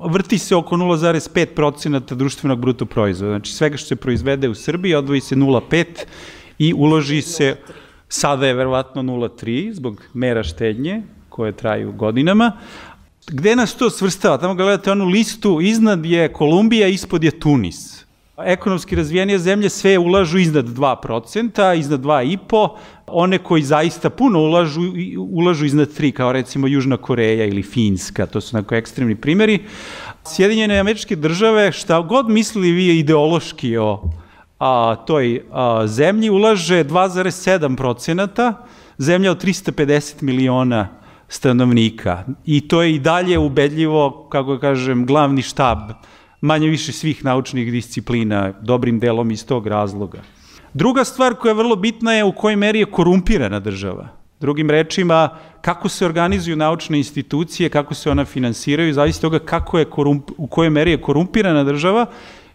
vrti 0.00 0.38
se 0.38 0.56
oko 0.56 0.76
0,5% 0.76 2.14
društvenog 2.14 2.58
bruto 2.58 2.86
proizvoda. 2.86 3.32
Znači 3.32 3.52
svega 3.52 3.76
što 3.76 3.86
se 3.86 3.96
proizvede 3.96 4.48
u 4.48 4.54
Srbiji 4.54 4.94
odvoji 4.94 5.20
se 5.20 5.36
0,5 5.36 5.84
i 6.58 6.74
uloži 6.74 7.22
se, 7.22 7.56
sada 8.08 8.46
je 8.46 8.54
verovatno 8.54 9.02
0,3 9.02 9.72
zbog 9.72 10.02
mera 10.14 10.42
štednje 10.42 11.02
koje 11.28 11.52
traju 11.52 11.92
godinama, 11.92 12.52
Gde 13.30 13.56
nas 13.56 13.74
to 13.74 13.90
svrstava? 13.90 14.38
Tamo 14.38 14.54
gledate 14.54 14.92
onu 14.92 15.06
listu, 15.06 15.60
iznad 15.60 16.06
je 16.06 16.32
Kolumbija, 16.32 16.88
ispod 16.88 17.24
je 17.24 17.30
Tunis. 17.30 18.02
Ekonomski 18.38 18.96
razvijenije 18.96 19.38
zemlje 19.38 19.68
sve 19.70 19.98
ulažu 19.98 20.38
iznad 20.38 20.66
2%, 20.66 21.78
iznad 21.78 22.00
2,5%, 22.00 22.68
one 23.06 23.38
koji 23.38 23.62
zaista 23.62 24.10
puno 24.10 24.40
ulažu, 24.40 24.80
ulažu 25.30 25.66
iznad 25.66 25.88
3, 25.98 26.12
kao 26.12 26.32
recimo 26.32 26.66
Južna 26.66 26.96
Koreja 26.96 27.44
ili 27.44 27.62
Finska, 27.62 28.26
to 28.26 28.40
su 28.40 28.56
neko 28.56 28.74
ekstremni 28.74 29.14
primjeri. 29.14 29.64
Sjedinjene 30.24 30.78
američke 30.78 31.16
države, 31.16 31.72
šta 31.72 32.00
god 32.00 32.28
mislili 32.28 32.72
vi 32.72 32.98
ideološki 32.98 33.76
o 33.76 34.10
a, 34.58 34.96
toj 35.06 35.42
a, 35.50 35.86
zemlji, 35.86 36.30
ulaže 36.30 36.84
2,7%, 36.84 38.52
zemlja 38.98 39.30
od 39.30 39.44
350 39.44 40.22
miliona 40.22 41.01
stanovnika. 41.32 42.24
I 42.44 42.60
to 42.68 42.82
je 42.82 42.94
i 42.94 42.98
dalje 42.98 43.38
ubedljivo, 43.38 44.28
kako 44.30 44.58
kažem, 44.58 45.06
glavni 45.06 45.42
štab 45.42 45.78
manje 46.40 46.68
više 46.68 46.92
svih 46.92 47.24
naučnih 47.24 47.72
disciplina, 47.72 48.52
dobrim 48.60 48.98
delom 49.00 49.30
iz 49.30 49.46
tog 49.46 49.66
razloga. 49.66 50.20
Druga 50.74 51.04
stvar 51.04 51.34
koja 51.34 51.50
je 51.50 51.54
vrlo 51.54 51.76
bitna 51.76 52.12
je 52.12 52.24
u 52.24 52.32
kojoj 52.32 52.56
meri 52.56 52.78
je 52.78 52.90
korumpirana 52.90 53.60
država. 53.60 54.08
Drugim 54.40 54.70
rečima, 54.70 55.28
kako 55.60 55.88
se 55.88 56.06
organizuju 56.06 56.56
naučne 56.56 56.98
institucije, 56.98 57.68
kako 57.68 57.94
se 57.94 58.10
ona 58.10 58.24
finansiraju, 58.24 58.94
zavisi 58.94 59.20
toga 59.20 59.38
kako 59.38 59.78
je 59.78 59.84
korump, 59.84 60.30
u 60.36 60.46
kojoj 60.46 60.70
meri 60.70 60.90
je 60.90 61.00
korumpirana 61.00 61.64
država, 61.64 62.06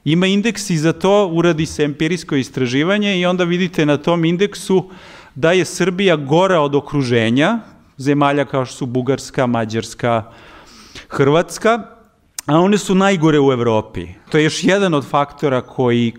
ima 0.06 0.28
indeks 0.28 0.70
i 0.70 0.78
za 0.78 0.94
to 0.94 1.28
uradi 1.28 1.66
se 1.66 1.84
empirijsko 1.84 2.36
istraživanje 2.36 3.20
i 3.20 3.26
onda 3.26 3.44
vidite 3.44 3.86
na 3.86 3.98
tom 3.98 4.26
indeksu 4.26 4.90
da 5.36 5.52
je 5.52 5.66
Srbija 5.66 6.16
gora 6.16 6.60
od 6.60 6.76
okruženja, 6.76 7.60
zemalja 7.98 8.46
kao 8.46 8.66
što 8.66 8.76
su 8.76 8.86
Bugarska, 8.86 9.48
Mađarska, 9.48 10.24
Hrvatska, 11.10 11.80
a 12.46 12.60
one 12.60 12.78
su 12.78 12.96
najgore 12.96 13.40
u 13.40 13.52
Evropi. 13.52 14.08
To 14.30 14.38
je 14.38 14.44
još 14.44 14.64
jedan 14.64 14.94
od 14.94 15.06
faktora 15.06 15.62
koji 15.62 16.14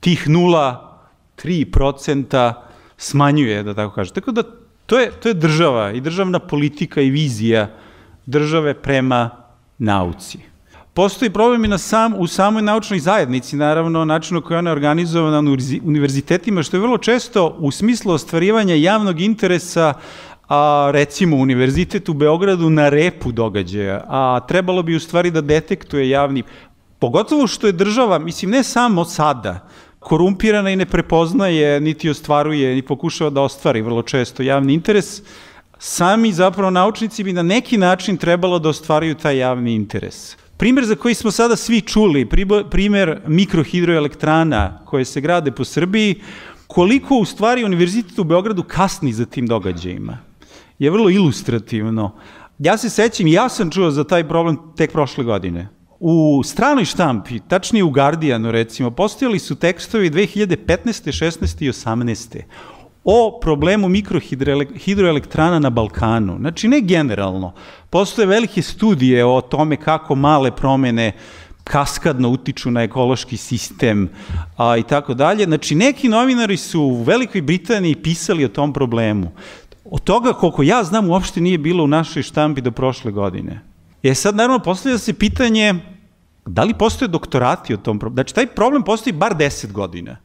tih 0.00 0.28
0,3% 0.28 2.52
smanjuje, 2.96 3.62
da 3.62 3.74
tako 3.74 3.94
kažem. 3.94 4.14
Tako 4.14 4.32
da 4.32 4.42
to 4.86 4.98
je, 4.98 5.10
to 5.10 5.28
je 5.28 5.34
država 5.34 5.92
i 5.92 6.00
državna 6.00 6.38
politika 6.38 7.00
i 7.00 7.10
vizija 7.10 7.70
države 8.26 8.74
prema 8.74 9.30
nauci. 9.78 10.38
Postoji 10.94 11.30
problem 11.30 11.64
i 11.64 11.68
na 11.68 11.78
sam, 11.78 12.14
u 12.18 12.26
samoj 12.26 12.62
naučnoj 12.62 12.98
zajednici, 12.98 13.56
naravno, 13.56 14.04
načinu 14.04 14.42
koji 14.42 14.58
ona 14.58 14.70
je 14.70 14.72
organizovana 14.72 15.40
na 15.40 15.56
univerzitetima, 15.84 16.62
što 16.62 16.76
je 16.76 16.80
vrlo 16.80 16.98
često 16.98 17.56
u 17.58 17.70
smislu 17.70 18.12
ostvarivanja 18.12 18.74
javnog 18.74 19.20
interesa 19.20 19.94
a, 20.52 20.90
recimo 20.92 21.36
Univerzitet 21.36 22.08
u 22.08 22.14
Beogradu 22.14 22.70
na 22.70 22.88
repu 22.88 23.32
događaja, 23.32 24.04
a 24.08 24.40
trebalo 24.48 24.82
bi 24.82 24.96
u 24.96 25.00
stvari 25.00 25.30
da 25.30 25.40
detektuje 25.40 26.08
javni, 26.08 26.42
pogotovo 26.98 27.46
što 27.46 27.66
je 27.66 27.72
država, 27.72 28.18
mislim 28.18 28.50
ne 28.50 28.62
samo 28.62 29.04
sada, 29.04 29.68
korumpirana 29.98 30.70
i 30.70 30.76
ne 30.76 30.86
prepoznaje, 30.86 31.80
niti 31.80 32.10
ostvaruje, 32.10 32.74
ni 32.74 32.82
pokušava 32.82 33.30
da 33.30 33.40
ostvari 33.40 33.82
vrlo 33.82 34.02
često 34.02 34.42
javni 34.42 34.74
interes, 34.74 35.22
sami 35.78 36.32
zapravo 36.32 36.70
naučnici 36.70 37.24
bi 37.24 37.32
na 37.32 37.42
neki 37.42 37.78
način 37.78 38.16
trebalo 38.16 38.58
da 38.58 38.68
ostvaraju 38.68 39.14
taj 39.14 39.38
javni 39.38 39.74
interes. 39.74 40.36
Primer 40.56 40.84
za 40.84 40.94
koji 40.94 41.14
smo 41.14 41.30
sada 41.30 41.56
svi 41.56 41.80
čuli, 41.80 42.28
primer 42.70 43.20
mikrohidroelektrana 43.26 44.84
koje 44.84 45.04
se 45.04 45.20
grade 45.20 45.50
po 45.50 45.64
Srbiji, 45.64 46.20
koliko 46.66 47.16
u 47.16 47.24
stvari 47.24 47.64
Univerzitet 47.64 48.18
u 48.18 48.24
Beogradu 48.24 48.62
kasni 48.62 49.12
za 49.12 49.24
tim 49.24 49.46
događajima 49.46 50.31
je 50.78 50.90
vrlo 50.90 51.10
ilustrativno. 51.10 52.14
Ja 52.58 52.76
se 52.76 52.90
sećam, 52.90 53.26
ja 53.26 53.48
sam 53.48 53.70
čuo 53.70 53.90
za 53.90 54.04
taj 54.04 54.28
problem 54.28 54.58
tek 54.76 54.92
prošle 54.92 55.24
godine. 55.24 55.68
U 56.00 56.42
stranoj 56.44 56.84
štampi, 56.84 57.40
tačnije 57.48 57.84
u 57.84 57.90
Guardianu 57.90 58.50
recimo, 58.50 58.90
postojali 58.90 59.38
su 59.38 59.54
tekstovi 59.54 60.10
2015. 60.10 60.56
16. 60.86 61.64
i 61.64 61.68
18. 61.68 62.42
o 63.04 63.38
problemu 63.42 63.88
mikrohidroelektrana 63.88 65.58
na 65.58 65.70
Balkanu. 65.70 66.36
Znači, 66.38 66.68
ne 66.68 66.80
generalno. 66.80 67.52
Postoje 67.90 68.26
velike 68.26 68.62
studije 68.62 69.24
o 69.24 69.40
tome 69.40 69.76
kako 69.76 70.14
male 70.14 70.56
promene 70.56 71.12
kaskadno 71.64 72.28
utiču 72.28 72.70
na 72.70 72.82
ekološki 72.82 73.36
sistem 73.36 74.08
a, 74.56 74.76
i 74.76 74.82
tako 74.82 75.14
dalje. 75.14 75.44
Znači, 75.44 75.74
neki 75.74 76.08
novinari 76.08 76.56
su 76.56 76.80
u 76.80 77.02
Velikoj 77.02 77.42
Britaniji 77.42 77.94
pisali 77.94 78.44
o 78.44 78.48
tom 78.48 78.72
problemu. 78.72 79.32
Od 79.84 80.00
toga, 80.00 80.32
koliko 80.32 80.62
ja 80.62 80.84
znam, 80.84 81.10
uopšte 81.10 81.40
nije 81.40 81.58
bilo 81.58 81.84
u 81.84 81.86
našoj 81.86 82.22
štampi 82.22 82.60
do 82.60 82.70
prošle 82.70 83.12
godine. 83.12 83.60
Je 84.02 84.14
sad, 84.14 84.36
naravno, 84.36 84.58
postavlja 84.58 84.98
se 84.98 85.12
pitanje 85.12 85.74
da 86.46 86.64
li 86.64 86.74
postoje 86.74 87.08
doktorati 87.08 87.74
o 87.74 87.76
tom 87.76 87.98
problemu. 87.98 88.16
Znači, 88.16 88.34
taj 88.34 88.46
problem 88.46 88.82
postoji 88.82 89.12
bar 89.12 89.34
10 89.34 89.72
godina. 89.72 90.16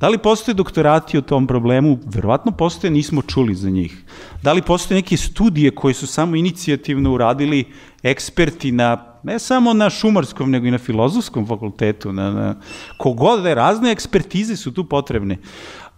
Da 0.00 0.08
li 0.08 0.18
postoje 0.18 0.54
doktorati 0.54 1.18
o 1.18 1.22
tom 1.22 1.46
problemu? 1.46 1.98
Verovatno 2.06 2.52
postoje, 2.52 2.90
nismo 2.90 3.22
čuli 3.22 3.54
za 3.54 3.70
njih. 3.70 4.04
Da 4.42 4.52
li 4.52 4.62
postoje 4.62 4.96
neke 5.00 5.16
studije 5.16 5.70
koje 5.70 5.94
su 5.94 6.06
samo 6.06 6.36
inicijativno 6.36 7.12
uradili 7.12 7.64
eksperti 8.02 8.72
na, 8.72 9.04
ne 9.22 9.38
samo 9.38 9.72
na 9.72 9.90
šumarskom, 9.90 10.50
nego 10.50 10.66
i 10.66 10.70
na 10.70 10.78
filozofskom 10.78 11.46
fakultetu, 11.46 12.12
na, 12.12 12.30
na 12.30 12.54
kogod 12.98 13.42
da 13.42 13.48
je, 13.48 13.54
razne 13.54 13.92
ekspertize 13.92 14.56
su 14.56 14.72
tu 14.72 14.84
potrebne. 14.84 15.38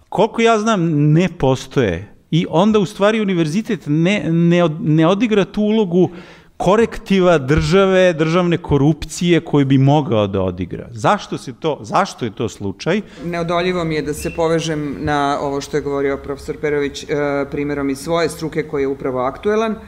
Koliko 0.09 0.43
ja 0.43 0.59
znam, 0.59 1.13
ne 1.13 1.29
postoje 1.29 2.16
i 2.31 2.47
onda 2.51 2.79
u 2.79 2.87
stvari 2.87 3.21
univerzitet 3.21 3.81
ne, 3.87 4.25
ne, 4.31 4.69
ne 4.81 5.07
odigra 5.07 5.45
tu 5.45 5.63
ulogu 5.63 6.11
korektiva 6.57 7.39
države, 7.39 8.13
državne 8.13 8.59
korupcije 8.59 9.41
koju 9.41 9.67
bi 9.67 9.79
mogao 9.79 10.27
da 10.27 10.43
odigra. 10.43 10.89
Zašto 10.91 11.39
se 11.39 11.53
to, 11.61 11.79
zašto 11.83 12.25
je 12.25 12.35
to 12.35 12.49
slučaj? 12.49 13.01
Neodoljivo 13.25 13.85
mi 13.85 13.95
je 13.95 14.03
da 14.03 14.15
se 14.15 14.31
povežem 14.31 14.97
na 15.01 15.39
ovo 15.41 15.61
što 15.61 15.77
je 15.77 15.81
govorio 15.81 16.17
profesor 16.17 16.57
Perović 16.61 17.03
e, 17.03 17.07
primjerom 17.51 17.91
iz 17.91 17.99
svoje 17.99 18.29
struke 18.29 18.63
koji 18.63 18.83
je 18.83 18.89
upravo 18.89 19.21
aktuelan. 19.21 19.73
E, 19.73 19.79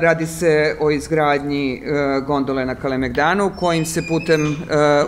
radi 0.00 0.26
se 0.26 0.76
o 0.80 0.90
izgradnji 0.90 1.74
e, 1.74 1.80
gondole 2.26 2.66
na 2.66 2.74
Kalemegdanu 2.74 3.50
kojim 3.58 3.86
se 3.86 4.02
putem 4.08 4.56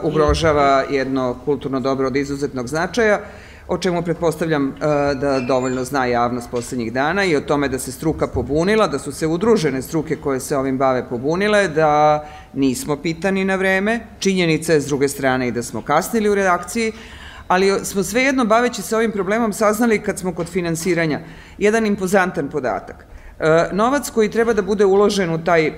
ugrožava 0.02 0.85
jedno 0.90 1.37
kulturno 1.45 1.81
dobro 1.81 2.07
od 2.07 2.16
izuzetnog 2.16 2.69
značaja 2.69 3.21
o 3.68 3.78
čemu 3.78 4.02
pretpostavljam 4.02 4.68
e, 4.68 4.75
da 5.14 5.40
dovoljno 5.40 5.85
zna 5.85 6.06
javnost 6.06 6.50
poslednjih 6.50 6.92
dana 6.92 7.25
i 7.25 7.37
o 7.37 7.40
tome 7.40 7.68
da 7.68 7.78
se 7.78 7.92
struka 7.92 8.26
pobunila, 8.26 8.87
da 8.87 8.99
su 8.99 9.12
se 9.12 9.26
udružene 9.26 9.82
struke 9.82 10.16
koje 10.16 10.40
se 10.40 10.56
ovim 10.56 10.78
bave 10.78 11.08
pobunile, 11.08 11.68
da 11.68 12.25
nismo 12.54 12.96
pitani 12.96 13.44
na 13.44 13.56
vreme. 13.56 14.00
Činjenica 14.18 14.73
je 14.73 14.80
s 14.80 14.87
druge 14.87 15.08
strane 15.08 15.49
i 15.49 15.52
da 15.52 15.62
smo 15.62 15.82
kasnili 15.82 16.28
u 16.28 16.35
redakciji, 16.35 16.92
ali 17.49 17.85
smo 17.85 18.02
svejedno 18.02 18.44
baveći 18.44 18.82
se 18.82 18.96
ovim 18.96 19.12
problemom 19.12 19.52
saznali 19.52 20.02
kad 20.02 20.18
smo 20.18 20.35
kod 20.35 20.49
finansiranja 20.49 21.20
jedan 21.58 21.87
impozantan 21.87 22.49
podatak. 22.49 23.06
E, 23.40 23.68
novac 23.73 24.11
koji 24.11 24.30
treba 24.30 24.52
da 24.52 24.62
bude 24.62 24.85
uložen 24.85 25.35
u 25.35 25.44
taj 25.44 25.73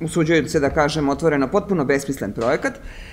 usuđujem 0.00 0.48
se 0.48 0.60
da 0.60 0.70
kažem 0.70 1.08
otvoreno, 1.08 1.48
potpuno 1.48 1.84
besmislen 1.84 2.32
projekat, 2.32 2.72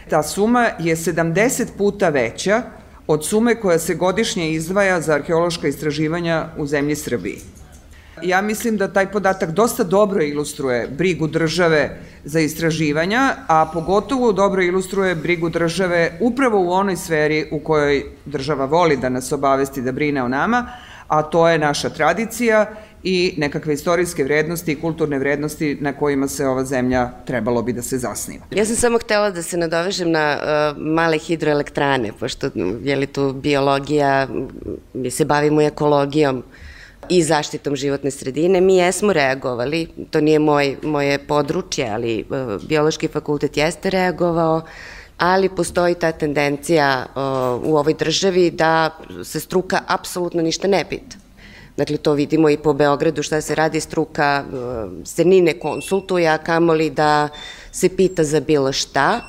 ta 0.09 0.23
suma 0.23 0.69
je 0.79 0.95
70 0.95 1.65
puta 1.77 2.09
veća 2.09 2.61
od 3.07 3.25
sume 3.25 3.55
koja 3.55 3.79
se 3.79 3.95
godišnje 3.95 4.51
izdvaja 4.51 5.01
za 5.01 5.13
arheološka 5.13 5.67
istraživanja 5.67 6.45
u 6.57 6.65
zemlji 6.65 6.95
Srbiji. 6.95 7.39
Ja 8.23 8.41
mislim 8.41 8.77
da 8.77 8.87
taj 8.87 9.11
podatak 9.11 9.51
dosta 9.51 9.83
dobro 9.83 10.23
ilustruje 10.23 10.87
brigu 10.87 11.27
države 11.27 11.99
za 12.23 12.39
istraživanja, 12.39 13.35
a 13.47 13.65
pogotovo 13.73 14.31
dobro 14.31 14.63
ilustruje 14.63 15.15
brigu 15.15 15.49
države 15.49 16.17
upravo 16.21 16.59
u 16.59 16.71
onoj 16.71 16.95
sferi 16.95 17.47
u 17.51 17.59
kojoj 17.59 18.05
država 18.25 18.65
voli 18.65 18.97
da 18.97 19.09
nas 19.09 19.31
obavesti 19.31 19.81
da 19.81 19.91
brine 19.91 20.23
o 20.23 20.27
nama, 20.27 20.67
a 21.07 21.21
to 21.21 21.49
je 21.49 21.59
naša 21.59 21.89
tradicija 21.89 22.65
i 23.07 23.33
nekakve 23.37 23.73
istorijske 23.73 24.23
vrednosti 24.23 24.71
i 24.71 24.81
kulturne 24.81 25.19
vrednosti 25.19 25.77
na 25.81 25.93
kojima 25.93 26.27
se 26.27 26.47
ova 26.47 26.63
zemlja 26.65 27.11
trebalo 27.25 27.61
bi 27.61 27.73
da 27.73 27.81
se 27.81 27.97
zasniva. 27.97 28.45
Ja 28.51 28.65
sam 28.65 28.75
samo 28.75 28.99
htela 28.99 29.29
da 29.31 29.41
se 29.41 29.57
nadovežem 29.57 30.11
na 30.11 30.37
uh, 30.37 30.81
male 30.81 31.17
hidroelektrane, 31.17 32.11
pošto 32.19 32.49
je 32.83 32.95
li 32.95 33.07
tu 33.07 33.33
biologija, 33.33 34.27
mi 34.93 35.11
se 35.11 35.25
bavimo 35.25 35.61
ekologijom 35.61 36.43
i 37.09 37.23
zaštitom 37.23 37.75
životne 37.75 38.11
sredine. 38.11 38.61
Mi 38.61 38.77
jesmo 38.77 39.13
reagovali, 39.13 39.87
to 40.11 40.21
nije 40.21 40.39
moj, 40.39 40.75
moje 40.83 41.19
područje, 41.27 41.89
ali 41.89 42.25
uh, 42.29 42.67
biološki 42.67 43.07
fakultet 43.07 43.57
jeste 43.57 43.89
reagovao, 43.89 44.61
ali 45.17 45.49
postoji 45.49 45.95
ta 45.95 46.11
tendencija 46.11 47.05
uh, 47.05 47.21
u 47.71 47.77
ovoj 47.77 47.93
državi 47.93 48.51
da 48.51 48.97
se 49.23 49.39
struka 49.39 49.81
apsolutno 49.87 50.41
ništa 50.41 50.67
ne 50.67 50.85
pita 50.89 51.24
Dakle, 51.77 51.97
to 51.97 52.13
vidimo 52.13 52.49
i 52.49 52.57
po 52.57 52.73
Beogradu 52.73 53.23
šta 53.23 53.41
se 53.41 53.55
radi, 53.55 53.79
struka 53.79 54.43
e, 54.43 55.05
se 55.05 55.25
ni 55.25 55.41
ne 55.41 55.59
konsultuje, 55.59 56.27
a 56.27 56.37
kamoli 56.37 56.89
da 56.89 57.29
se 57.71 57.89
pita 57.89 58.23
za 58.23 58.39
bilo 58.39 58.71
šta. 58.71 59.21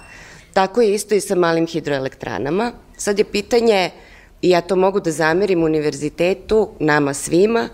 Tako 0.53 0.83
je 0.83 0.95
isto 0.95 1.15
i 1.15 1.21
sa 1.21 1.35
malim 1.35 1.67
hidroelektranama. 1.67 2.73
Sad 2.97 3.19
je 3.19 3.25
pitanje, 3.25 3.91
i 4.43 4.51
ja 4.51 4.61
to 4.61 4.77
mogu 4.77 5.01
da 5.01 5.11
zamerim 5.11 5.63
univerzitetu, 5.63 6.69
nama 6.79 7.15
svima, 7.15 7.69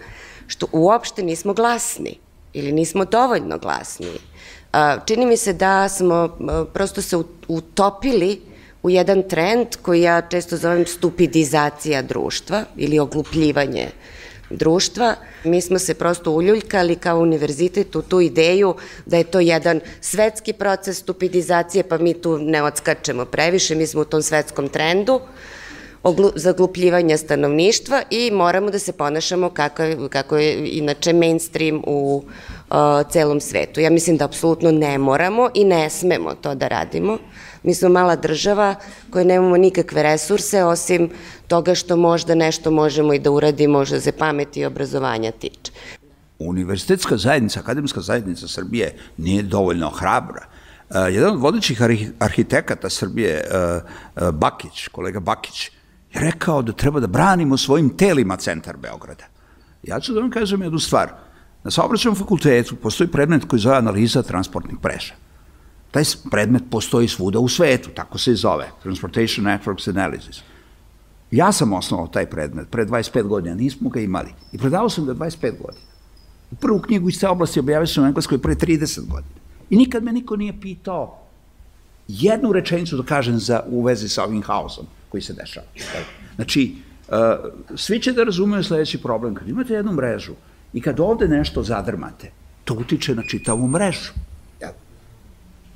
što 0.46 0.66
uopšte 0.73 1.23
nismo 1.23 1.55
glasni 1.55 2.18
ili 2.53 2.73
nismo 2.73 3.05
dovoljno 3.05 3.59
glasni. 3.59 4.07
Čini 5.07 5.27
mi 5.27 5.37
se 5.37 5.53
da 5.53 5.88
smo 5.88 6.25
e, 6.25 6.64
prosto 6.73 7.03
se 7.03 7.16
utopili 7.49 8.40
u 8.83 8.90
jedan 8.90 9.23
trend 9.29 9.68
koji 9.83 10.03
ja 10.03 10.20
često 10.20 10.57
zovem 10.57 10.87
stupidizacija 10.87 12.03
društva 12.03 12.64
ili 12.77 12.99
oglupljivanje 12.99 13.85
društva. 13.85 14.21
Mi 15.45 15.61
smo 15.61 15.79
se 15.79 15.95
prosto 15.95 16.31
uljuljkali 16.31 16.97
kao 16.97 17.19
univerzitet 17.19 17.97
u 17.97 18.03
tu 18.03 18.21
ideju 18.21 18.75
da 19.07 19.17
je 19.17 19.25
to 19.25 19.41
jedan 19.41 19.81
svetski 20.01 20.53
proces 20.53 20.99
stupidizacije, 20.99 21.85
pa 21.85 21.99
mi 21.99 22.15
tu 22.15 22.38
ne 22.38 22.62
odskačemo 22.62 23.25
previše, 23.25 23.75
mi 23.75 23.87
smo 23.87 24.01
u 24.01 24.05
tom 24.05 24.23
svetskom 24.23 24.69
trendu 24.69 25.21
zaglupljivanja 26.35 27.17
stanovništva 27.17 28.03
i 28.11 28.31
moramo 28.31 28.71
da 28.71 28.79
se 28.79 28.93
ponašamo 28.93 29.51
kako 29.51 29.83
je, 29.83 29.99
kako 30.09 30.37
je 30.37 30.69
inače 30.79 31.12
mainstream 31.12 31.83
u 31.87 32.23
uh, 32.71 32.77
celom 33.11 33.41
svetu. 33.41 33.81
Ja 33.81 33.91
mislim 33.91 34.17
da 34.17 34.25
apsolutno 34.25 34.71
ne 34.71 34.99
moramo 34.99 35.51
i 35.55 35.65
ne 35.65 35.91
smemo 35.91 36.35
to 36.35 36.55
da 36.55 36.69
radimo. 36.69 37.19
Mi 37.62 37.75
smo 37.75 37.88
mala 37.88 38.16
država 38.16 38.75
koja 39.11 39.25
nemamo 39.25 39.57
nikakve 39.57 40.03
resurse 40.03 40.64
osim 40.64 41.11
toga 41.48 41.75
što 41.75 41.96
možda 41.96 42.35
nešto 42.35 42.70
možemo 42.70 43.14
i 43.14 43.18
da 43.18 43.31
uradimo 43.31 43.85
što 43.85 44.01
se 44.01 44.12
pameti 44.12 44.61
i 44.61 44.64
obrazovanja 44.64 45.31
tiče. 45.31 45.72
Univerzitetska 46.38 47.16
zajednica, 47.16 47.61
akademska 47.61 48.01
zajednica 48.01 48.48
Srbije 48.48 48.96
nije 49.16 49.42
dovoljno 49.42 49.90
hrabra. 49.90 50.46
Uh, 50.90 50.96
jedan 51.14 51.33
od 51.33 51.40
vodećih 51.40 51.83
arhitekata 52.18 52.90
Srbije, 52.90 53.44
uh, 53.44 53.83
uh, 54.22 54.35
Bakić, 54.35 54.88
kolega 54.88 55.20
Bakić, 55.20 55.70
je 56.14 56.20
rekao 56.20 56.62
da 56.62 56.72
treba 56.72 57.01
da 57.01 57.07
branimo 57.07 57.57
svojim 57.57 57.96
telima 57.96 58.37
centar 58.37 58.77
Beograda. 58.77 59.25
Ja 59.83 60.01
ću 60.01 60.12
da 60.12 60.20
vam 60.20 60.31
kažem 60.31 60.62
jednu 60.62 60.79
stvar. 60.79 61.09
Na 61.64 61.70
saobraćanom 61.70 62.16
fakultetu 62.16 62.77
postoji 62.77 63.11
predmet 63.11 63.44
koji 63.44 63.61
zove 63.61 63.77
analiza 63.77 64.22
transportnih 64.22 64.77
mreža. 64.85 65.14
Taj 65.92 66.05
predmet 66.31 66.62
postoji 66.70 67.09
svuda 67.09 67.38
u 67.38 67.48
svetu, 67.48 67.90
tako 67.94 68.18
se 68.18 68.33
i 68.33 68.37
zove, 68.37 68.70
Transportation 68.83 69.46
Networks 69.46 69.92
Analysis. 69.92 70.40
Ja 71.31 71.52
sam 71.52 71.72
osnovao 71.72 72.07
taj 72.07 72.26
predmet 72.31 72.70
pre 72.70 72.85
25 72.85 73.22
godina, 73.22 73.55
nismo 73.55 73.90
ga 73.90 74.00
imali. 74.00 74.33
I 74.52 74.59
predavao 74.59 74.88
sam 74.88 75.07
ga 75.07 75.14
25 75.14 75.40
godina. 75.40 75.87
U 76.50 76.55
prvu 76.55 76.81
knjigu 76.81 77.09
iz 77.09 77.20
te 77.20 77.28
oblasti 77.28 77.61
objavio 77.61 77.87
sam 77.87 78.05
u 78.05 78.07
Engleskoj 78.07 78.38
pre 78.38 78.55
30 78.55 79.09
godina. 79.09 79.35
I 79.70 79.76
nikad 79.76 80.02
me 80.02 80.12
niko 80.12 80.37
nije 80.37 80.61
pitao 80.61 81.18
jednu 82.09 82.52
rečenicu 82.52 82.96
da 82.96 83.02
kažem 83.02 83.38
za, 83.38 83.62
u 83.66 83.83
vezi 83.83 84.09
sa 84.09 84.24
ovim 84.24 84.42
haosom 84.42 84.87
koji 85.09 85.22
se 85.22 85.33
dešava. 85.33 85.66
Znači, 86.35 86.74
uh, 87.09 87.16
svi 87.76 88.00
će 88.00 88.12
da 88.12 88.24
razumeju 88.24 88.64
sledeći 88.64 89.02
problem. 89.02 89.35
Kad 89.35 89.48
imate 89.48 89.74
jednu 89.74 89.92
mrežu 89.92 90.33
i 90.72 90.81
kad 90.81 91.00
ovde 91.00 91.28
nešto 91.28 91.62
zadrmate, 91.62 92.31
to 92.64 92.74
utiče 92.74 93.14
na 93.14 93.22
čitavu 93.22 93.68
mrežu. 93.68 94.12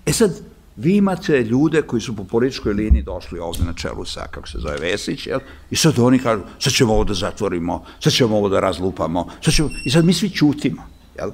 E 0.07 0.13
sad, 0.13 0.41
vi 0.77 0.97
imate 0.97 1.43
ljude 1.43 1.83
koji 1.83 2.01
su 2.01 2.17
po 2.17 2.25
političkoj 2.25 2.73
liniji 2.73 3.03
došli 3.03 3.39
ovde 3.39 3.65
na 3.65 3.73
čelu 3.73 4.05
sa, 4.05 4.27
kako 4.31 4.49
se 4.49 4.59
zove, 4.59 4.77
Vesić, 4.77 5.27
jel? 5.27 5.41
I 5.71 5.77
sad 5.77 5.99
oni 5.99 6.19
kažu, 6.19 6.43
sad 6.59 6.73
ćemo 6.73 6.93
ovo 6.95 7.05
da 7.05 7.15
zatvorimo, 7.15 7.85
sad 8.01 8.13
ćemo 8.13 8.37
ovo 8.37 8.49
da 8.49 8.61
razlupamo, 8.61 9.27
sad 9.43 9.55
ćemo... 9.55 9.71
I 9.85 9.91
sad 9.91 10.05
mi 10.05 10.13
svi 10.13 10.31
ćutimo, 10.31 10.83
jel? 11.19 11.31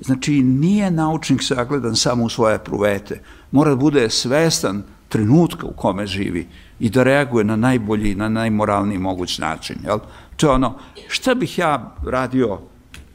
Znači, 0.00 0.32
nije 0.42 0.90
naučnik 0.90 1.42
sagledan 1.42 1.96
samo 1.96 2.24
u 2.24 2.28
svoje 2.28 2.58
pruvete. 2.58 3.20
Mora 3.50 3.70
da 3.70 3.76
bude 3.76 4.10
svestan 4.10 4.82
trenutka 5.08 5.66
u 5.66 5.72
kome 5.72 6.06
živi 6.06 6.48
i 6.80 6.90
da 6.90 7.02
reaguje 7.02 7.44
na 7.44 7.56
najbolji, 7.56 8.14
na 8.14 8.28
najmoralniji 8.28 8.98
moguć 8.98 9.38
način. 9.38 9.76
Jel? 9.84 9.98
To 10.36 10.46
je 10.46 10.50
ono, 10.50 10.78
šta 11.08 11.34
bih 11.34 11.58
ja 11.58 11.96
radio 12.06 12.58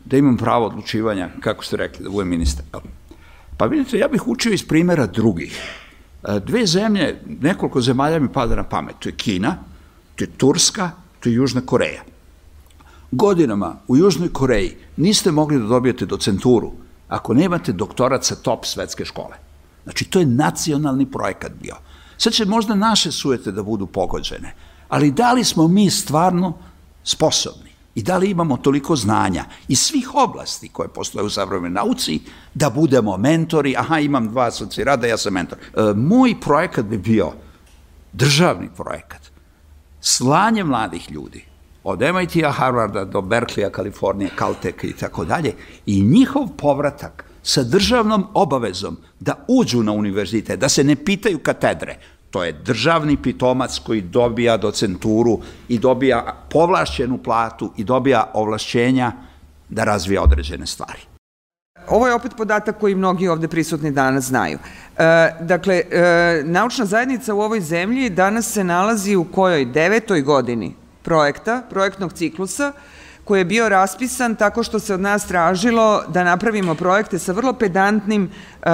da 0.05 0.17
imam 0.17 0.37
pravo 0.37 0.65
odlučivanja, 0.65 1.29
kako 1.39 1.63
ste 1.65 1.77
rekli, 1.77 2.03
da 2.03 2.09
budem 2.09 2.29
ministar. 2.29 2.65
Jel? 2.73 2.81
Pa 3.57 3.65
vidite, 3.65 3.97
ja 3.97 4.07
bih 4.07 4.27
učio 4.27 4.53
iz 4.53 4.67
primera 4.67 5.07
drugih. 5.07 5.61
E, 6.23 6.39
dve 6.39 6.65
zemlje, 6.65 7.21
nekoliko 7.41 7.81
zemalja 7.81 8.19
mi 8.19 8.33
pada 8.33 8.55
na 8.55 8.63
pamet. 8.63 8.95
To 8.99 9.09
je 9.09 9.15
Kina, 9.15 9.57
to 10.15 10.23
je 10.23 10.31
Turska, 10.37 10.91
to 11.19 11.29
je 11.29 11.35
Južna 11.35 11.61
Koreja. 11.61 12.03
Godinama 13.11 13.75
u 13.87 13.97
Južnoj 13.97 14.33
Koreji 14.33 14.77
niste 14.97 15.31
mogli 15.31 15.59
da 15.59 15.65
dobijete 15.65 16.05
docenturu 16.05 16.71
ako 17.07 17.33
nemate 17.33 17.71
doktorat 17.71 18.23
sa 18.25 18.35
top 18.35 18.65
svetske 18.65 19.05
škole. 19.05 19.37
Znači, 19.83 20.05
to 20.05 20.19
je 20.19 20.25
nacionalni 20.25 21.11
projekat 21.11 21.51
bio. 21.61 21.75
Sad 22.17 22.33
će 22.33 22.45
možda 22.45 22.75
naše 22.75 23.11
sujete 23.11 23.51
da 23.51 23.63
budu 23.63 23.85
pogođene, 23.85 24.53
ali 24.89 25.11
da 25.11 25.33
li 25.33 25.43
smo 25.43 25.67
mi 25.67 25.89
stvarno 25.89 26.53
sposobni 27.03 27.66
i 27.97 28.03
da 28.03 28.17
li 28.17 28.29
imamo 28.29 28.57
toliko 28.57 28.95
znanja 28.95 29.45
iz 29.67 29.79
svih 29.79 30.15
oblasti 30.15 30.69
koje 30.69 30.89
postoje 30.89 31.25
u 31.25 31.29
savremenoj 31.29 31.69
nauci 31.69 32.19
da 32.53 32.69
budemo 32.69 33.17
mentori, 33.17 33.75
aha 33.77 33.99
imam 33.99 34.29
dva 34.29 34.47
asocirada, 34.47 35.07
ja 35.07 35.17
sam 35.17 35.33
mentor. 35.33 35.57
E, 35.57 35.93
moj 35.95 36.35
projekat 36.41 36.85
bi 36.85 36.97
bio 36.97 37.31
državni 38.13 38.69
projekat, 38.77 39.21
slanje 40.01 40.63
mladih 40.63 41.11
ljudi 41.11 41.45
od 41.83 41.99
MIT-a, 41.99 42.51
Harvarda 42.51 43.05
do 43.05 43.21
Berkeley-a, 43.21 43.69
Kalifornije, 43.69 44.29
Caltech 44.37 44.83
i 44.83 44.93
tako 44.93 45.25
dalje 45.25 45.53
i 45.85 46.01
njihov 46.01 46.47
povratak 46.57 47.25
sa 47.43 47.63
državnom 47.63 48.27
obavezom 48.33 48.97
da 49.19 49.45
uđu 49.47 49.83
na 49.83 49.91
univerzitet, 49.91 50.59
da 50.59 50.69
se 50.69 50.83
ne 50.83 50.95
pitaju 50.95 51.39
katedre. 51.39 51.97
To 52.31 52.43
je 52.43 52.51
državni 52.51 53.17
pitomac 53.17 53.79
koji 53.79 54.01
dobija 54.01 54.57
docenturu 54.57 55.39
i 55.67 55.79
dobija 55.79 56.35
povlašćenu 56.49 57.17
platu 57.17 57.73
i 57.77 57.83
dobija 57.83 58.31
ovlašćenja 58.33 59.11
da 59.69 59.83
razvija 59.83 60.21
određene 60.21 60.65
stvari. 60.65 60.99
Ovo 61.89 62.07
je 62.07 62.13
opet 62.13 62.31
podatak 62.37 62.79
koji 62.79 62.95
mnogi 62.95 63.27
ovde 63.27 63.47
prisutni 63.47 63.91
danas 63.91 64.23
znaju. 64.23 64.59
E, 64.97 65.29
dakle, 65.41 65.75
e, 65.75 66.41
naučna 66.45 66.85
zajednica 66.85 67.33
u 67.33 67.41
ovoj 67.41 67.61
zemlji 67.61 68.09
danas 68.09 68.51
se 68.53 68.63
nalazi 68.63 69.15
u 69.15 69.23
kojoj 69.23 69.65
devetoj 69.65 70.21
godini 70.21 70.75
projekta, 71.03 71.61
projektnog 71.69 72.13
ciklusa, 72.13 72.71
koji 73.27 73.39
je 73.39 73.45
bio 73.45 73.69
raspisan 73.69 74.35
tako 74.35 74.63
što 74.63 74.79
se 74.79 74.93
od 74.93 74.99
nas 74.99 75.27
tražilo 75.27 76.03
da 76.07 76.23
napravimo 76.23 76.75
projekte 76.75 77.19
sa 77.19 77.31
vrlo 77.31 77.53
pedantnim 77.53 78.29
e, 78.29 78.69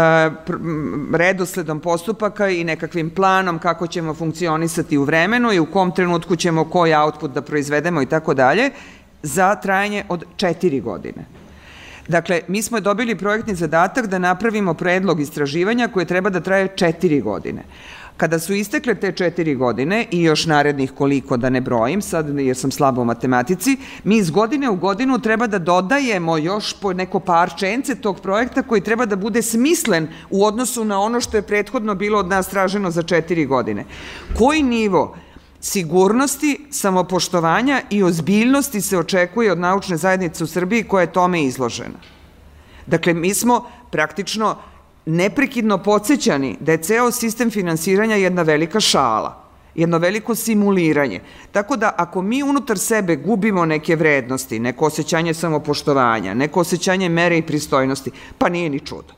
redosledom 1.13 1.79
postupaka 1.79 2.49
i 2.49 2.63
nekakvim 2.63 3.09
planom 3.09 3.59
kako 3.59 3.87
ćemo 3.87 4.13
funkcionisati 4.13 4.97
u 4.97 5.03
vremenu 5.03 5.53
i 5.53 5.59
u 5.59 5.65
kom 5.65 5.91
trenutku 5.91 6.35
ćemo 6.35 6.69
koji 6.69 6.93
output 6.93 7.31
da 7.31 7.41
proizvedemo 7.41 8.01
i 8.01 8.05
tako 8.05 8.33
dalje, 8.33 8.69
za 9.23 9.55
trajanje 9.55 10.05
od 10.09 10.23
četiri 10.35 10.79
godine. 10.81 11.25
Dakle, 12.07 12.41
mi 12.47 12.61
smo 12.61 12.79
dobili 12.79 13.15
projektni 13.15 13.55
zadatak 13.55 14.07
da 14.07 14.19
napravimo 14.19 14.73
predlog 14.73 15.19
istraživanja 15.21 15.87
koje 15.87 16.05
treba 16.05 16.29
da 16.29 16.39
traje 16.39 16.67
četiri 16.75 17.21
godine. 17.21 17.63
Kada 18.17 18.39
su 18.39 18.53
istekle 18.53 18.95
te 18.95 19.11
četiri 19.11 19.55
godine 19.55 20.05
i 20.11 20.21
još 20.21 20.45
narednih 20.45 20.91
koliko 20.91 21.37
da 21.37 21.49
ne 21.49 21.61
brojim, 21.61 22.01
sad 22.01 22.39
jer 22.39 22.57
sam 22.57 22.71
slabo 22.71 23.01
u 23.01 23.05
matematici, 23.05 23.77
mi 24.03 24.17
iz 24.17 24.29
godine 24.29 24.69
u 24.69 24.75
godinu 24.75 25.19
treba 25.19 25.47
da 25.47 25.59
dodajemo 25.59 26.37
još 26.37 26.73
po 26.81 26.93
neko 26.93 27.19
parčence 27.19 27.95
tog 27.95 28.19
projekta 28.19 28.61
koji 28.61 28.81
treba 28.81 29.05
da 29.05 29.15
bude 29.15 29.41
smislen 29.41 30.07
u 30.29 30.45
odnosu 30.45 30.85
na 30.85 30.99
ono 30.99 31.21
što 31.21 31.37
je 31.37 31.41
prethodno 31.41 31.95
bilo 31.95 32.19
od 32.19 32.27
nas 32.27 32.47
traženo 32.47 32.91
za 32.91 33.03
četiri 33.03 33.45
godine. 33.45 33.85
Koji 34.37 34.63
nivo 34.63 35.17
sigurnosti, 35.61 36.65
samopoštovanja 36.71 37.81
i 37.89 38.03
ozbiljnosti 38.03 38.81
se 38.81 38.97
očekuje 38.97 39.51
od 39.51 39.59
naučne 39.59 39.97
zajednice 39.97 40.43
u 40.43 40.47
Srbiji 40.47 40.83
koja 40.83 41.01
je 41.01 41.11
tome 41.11 41.43
izložena. 41.43 41.99
Dakle, 42.87 43.13
mi 43.13 43.33
smo 43.33 43.65
praktično 43.91 44.55
neprekidno 45.05 45.77
podsjećani 45.77 46.57
da 46.59 46.71
je 46.71 46.83
ceo 46.83 47.11
sistem 47.11 47.51
finansiranja 47.51 48.15
jedna 48.15 48.41
velika 48.41 48.79
šala, 48.79 49.43
jedno 49.75 49.97
veliko 49.97 50.35
simuliranje. 50.35 51.19
Tako 51.51 51.75
da 51.75 51.93
ako 51.97 52.21
mi 52.21 52.43
unutar 52.43 52.77
sebe 52.79 53.15
gubimo 53.15 53.65
neke 53.65 53.95
vrednosti, 53.95 54.59
neko 54.59 54.85
osjećanje 54.85 55.33
samopoštovanja, 55.33 56.33
neko 56.33 56.59
osjećanje 56.59 57.09
mere 57.09 57.37
i 57.37 57.41
pristojnosti, 57.41 58.11
pa 58.37 58.49
nije 58.49 58.69
ni 58.69 58.79
čudo. 58.79 59.13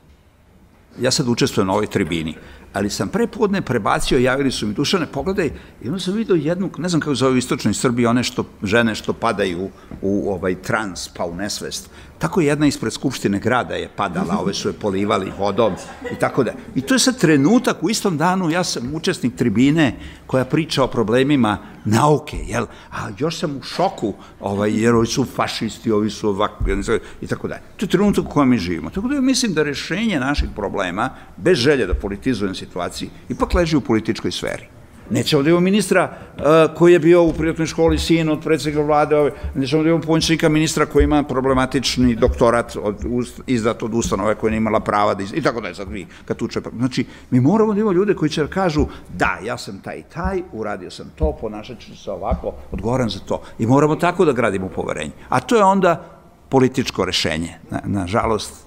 Ja 1.00 1.10
sad 1.10 1.28
učestvujem 1.28 1.66
na 1.66 1.72
ovoj 1.72 1.86
tribini 1.86 2.34
ali 2.76 2.90
sam 2.90 3.08
pre 3.08 3.26
podne 3.26 3.62
prebacio, 3.62 4.18
javili 4.18 4.50
su 4.52 4.66
mi 4.66 4.74
Dušane, 4.74 5.06
pogledaj, 5.06 5.50
i 5.82 5.88
onda 5.88 6.00
sam 6.00 6.14
vidio 6.14 6.34
jednu, 6.34 6.70
ne 6.78 6.88
znam 6.88 7.00
kako 7.00 7.14
zove 7.14 7.32
u 7.32 7.36
istočnoj 7.36 7.74
Srbiji, 7.74 8.06
one 8.06 8.24
što, 8.24 8.44
žene 8.62 8.94
što 8.94 9.12
padaju 9.12 9.64
u, 9.64 9.70
u 10.02 10.32
ovaj 10.32 10.54
trans, 10.62 11.08
pa 11.08 11.24
u 11.24 11.34
nesvest. 11.34 11.90
Tako 12.18 12.40
jedna 12.40 12.66
ispred 12.66 12.92
Skupštine 12.92 13.38
grada 13.38 13.74
je 13.74 13.88
padala, 13.96 14.38
ove 14.40 14.54
su 14.54 14.68
je 14.68 14.72
polivali 14.72 15.32
vodom 15.38 15.72
i 16.12 16.18
tako 16.18 16.44
da. 16.44 16.52
I 16.74 16.80
to 16.80 16.94
je 16.94 16.98
sad 16.98 17.18
trenutak, 17.20 17.82
u 17.82 17.90
istom 17.90 18.16
danu 18.16 18.50
ja 18.50 18.64
sam 18.64 18.94
učesnik 18.94 19.36
tribine 19.36 19.96
koja 20.26 20.44
priča 20.44 20.84
o 20.84 20.86
problemima 20.86 21.58
nauke, 21.84 22.36
jel? 22.46 22.66
A 22.92 23.08
još 23.18 23.38
sam 23.38 23.56
u 23.56 23.62
šoku, 23.62 24.14
ovaj, 24.40 24.82
jer 24.82 24.94
ovi 24.94 25.06
su 25.06 25.24
fašisti, 25.24 25.90
ovi 25.90 26.10
su 26.10 26.28
ovakvi, 26.28 26.82
i 27.20 27.26
tako 27.26 27.48
da. 27.48 27.58
To 27.76 27.84
je 27.84 27.88
trenutak 27.88 28.24
u 28.24 28.28
kojem 28.30 28.48
mi 28.48 28.58
živimo. 28.58 28.90
Tako 28.90 29.08
da 29.08 29.14
ja 29.14 29.20
mislim 29.20 29.54
da 29.54 29.62
rešenje 29.62 30.20
naših 30.20 30.48
problema, 30.56 31.10
bez 31.36 31.58
želje 31.58 31.86
da 31.86 31.94
politizujem 31.94 32.54
situaciji, 32.66 33.10
ipak 33.28 33.54
leži 33.54 33.76
u 33.76 33.80
političkoj 33.80 34.32
sferi. 34.32 34.76
Nećemo 35.10 35.42
da 35.42 35.50
imamo 35.50 35.64
ministra 35.64 36.10
uh, 36.10 36.42
koji 36.76 36.92
je 36.92 36.98
bio 36.98 37.22
u 37.22 37.32
privatnoj 37.32 37.66
školi 37.66 37.98
sin 37.98 38.28
od 38.28 38.40
predsednika 38.40 38.82
vlade, 38.82 39.16
ove, 39.16 39.30
nećemo 39.54 39.82
da 39.82 39.88
imamo 39.88 40.02
pomoćnika 40.02 40.48
ministra 40.48 40.86
koji 40.86 41.04
ima 41.04 41.22
problematični 41.22 42.14
doktorat 42.14 42.76
od, 42.82 42.96
izdat 43.46 43.82
od 43.82 43.94
ustanove 43.94 44.34
koja 44.34 44.50
nije 44.50 44.58
imala 44.58 44.80
prava 44.80 45.14
da 45.14 45.22
iz, 45.22 45.32
i 45.34 45.42
tako 45.42 45.60
da 45.60 45.68
je 45.68 45.74
sad 45.74 45.90
vi 45.90 46.06
kad 46.24 46.36
tuče. 46.36 46.60
Znači, 46.78 47.06
mi 47.30 47.40
moramo 47.40 47.74
da 47.74 47.80
imamo 47.80 47.92
ljude 47.92 48.14
koji 48.14 48.30
će 48.30 48.42
da 48.42 48.48
kažu 48.48 48.86
da, 49.14 49.38
ja 49.44 49.58
sam 49.58 49.80
taj 49.82 49.98
i 49.98 50.02
taj, 50.14 50.42
uradio 50.52 50.90
sam 50.90 51.12
to, 51.18 51.36
ponašat 51.40 51.78
ću 51.78 51.96
se 51.96 52.10
ovako, 52.10 52.54
odgovoram 52.72 53.10
za 53.10 53.18
to. 53.18 53.42
I 53.58 53.66
moramo 53.66 53.96
tako 53.96 54.24
da 54.24 54.32
gradimo 54.32 54.68
poverenje. 54.68 55.12
A 55.28 55.40
to 55.40 55.56
je 55.56 55.64
onda 55.64 56.18
političko 56.48 57.04
rešenje. 57.04 57.54
Na, 57.70 57.80
nažalost. 57.84 58.66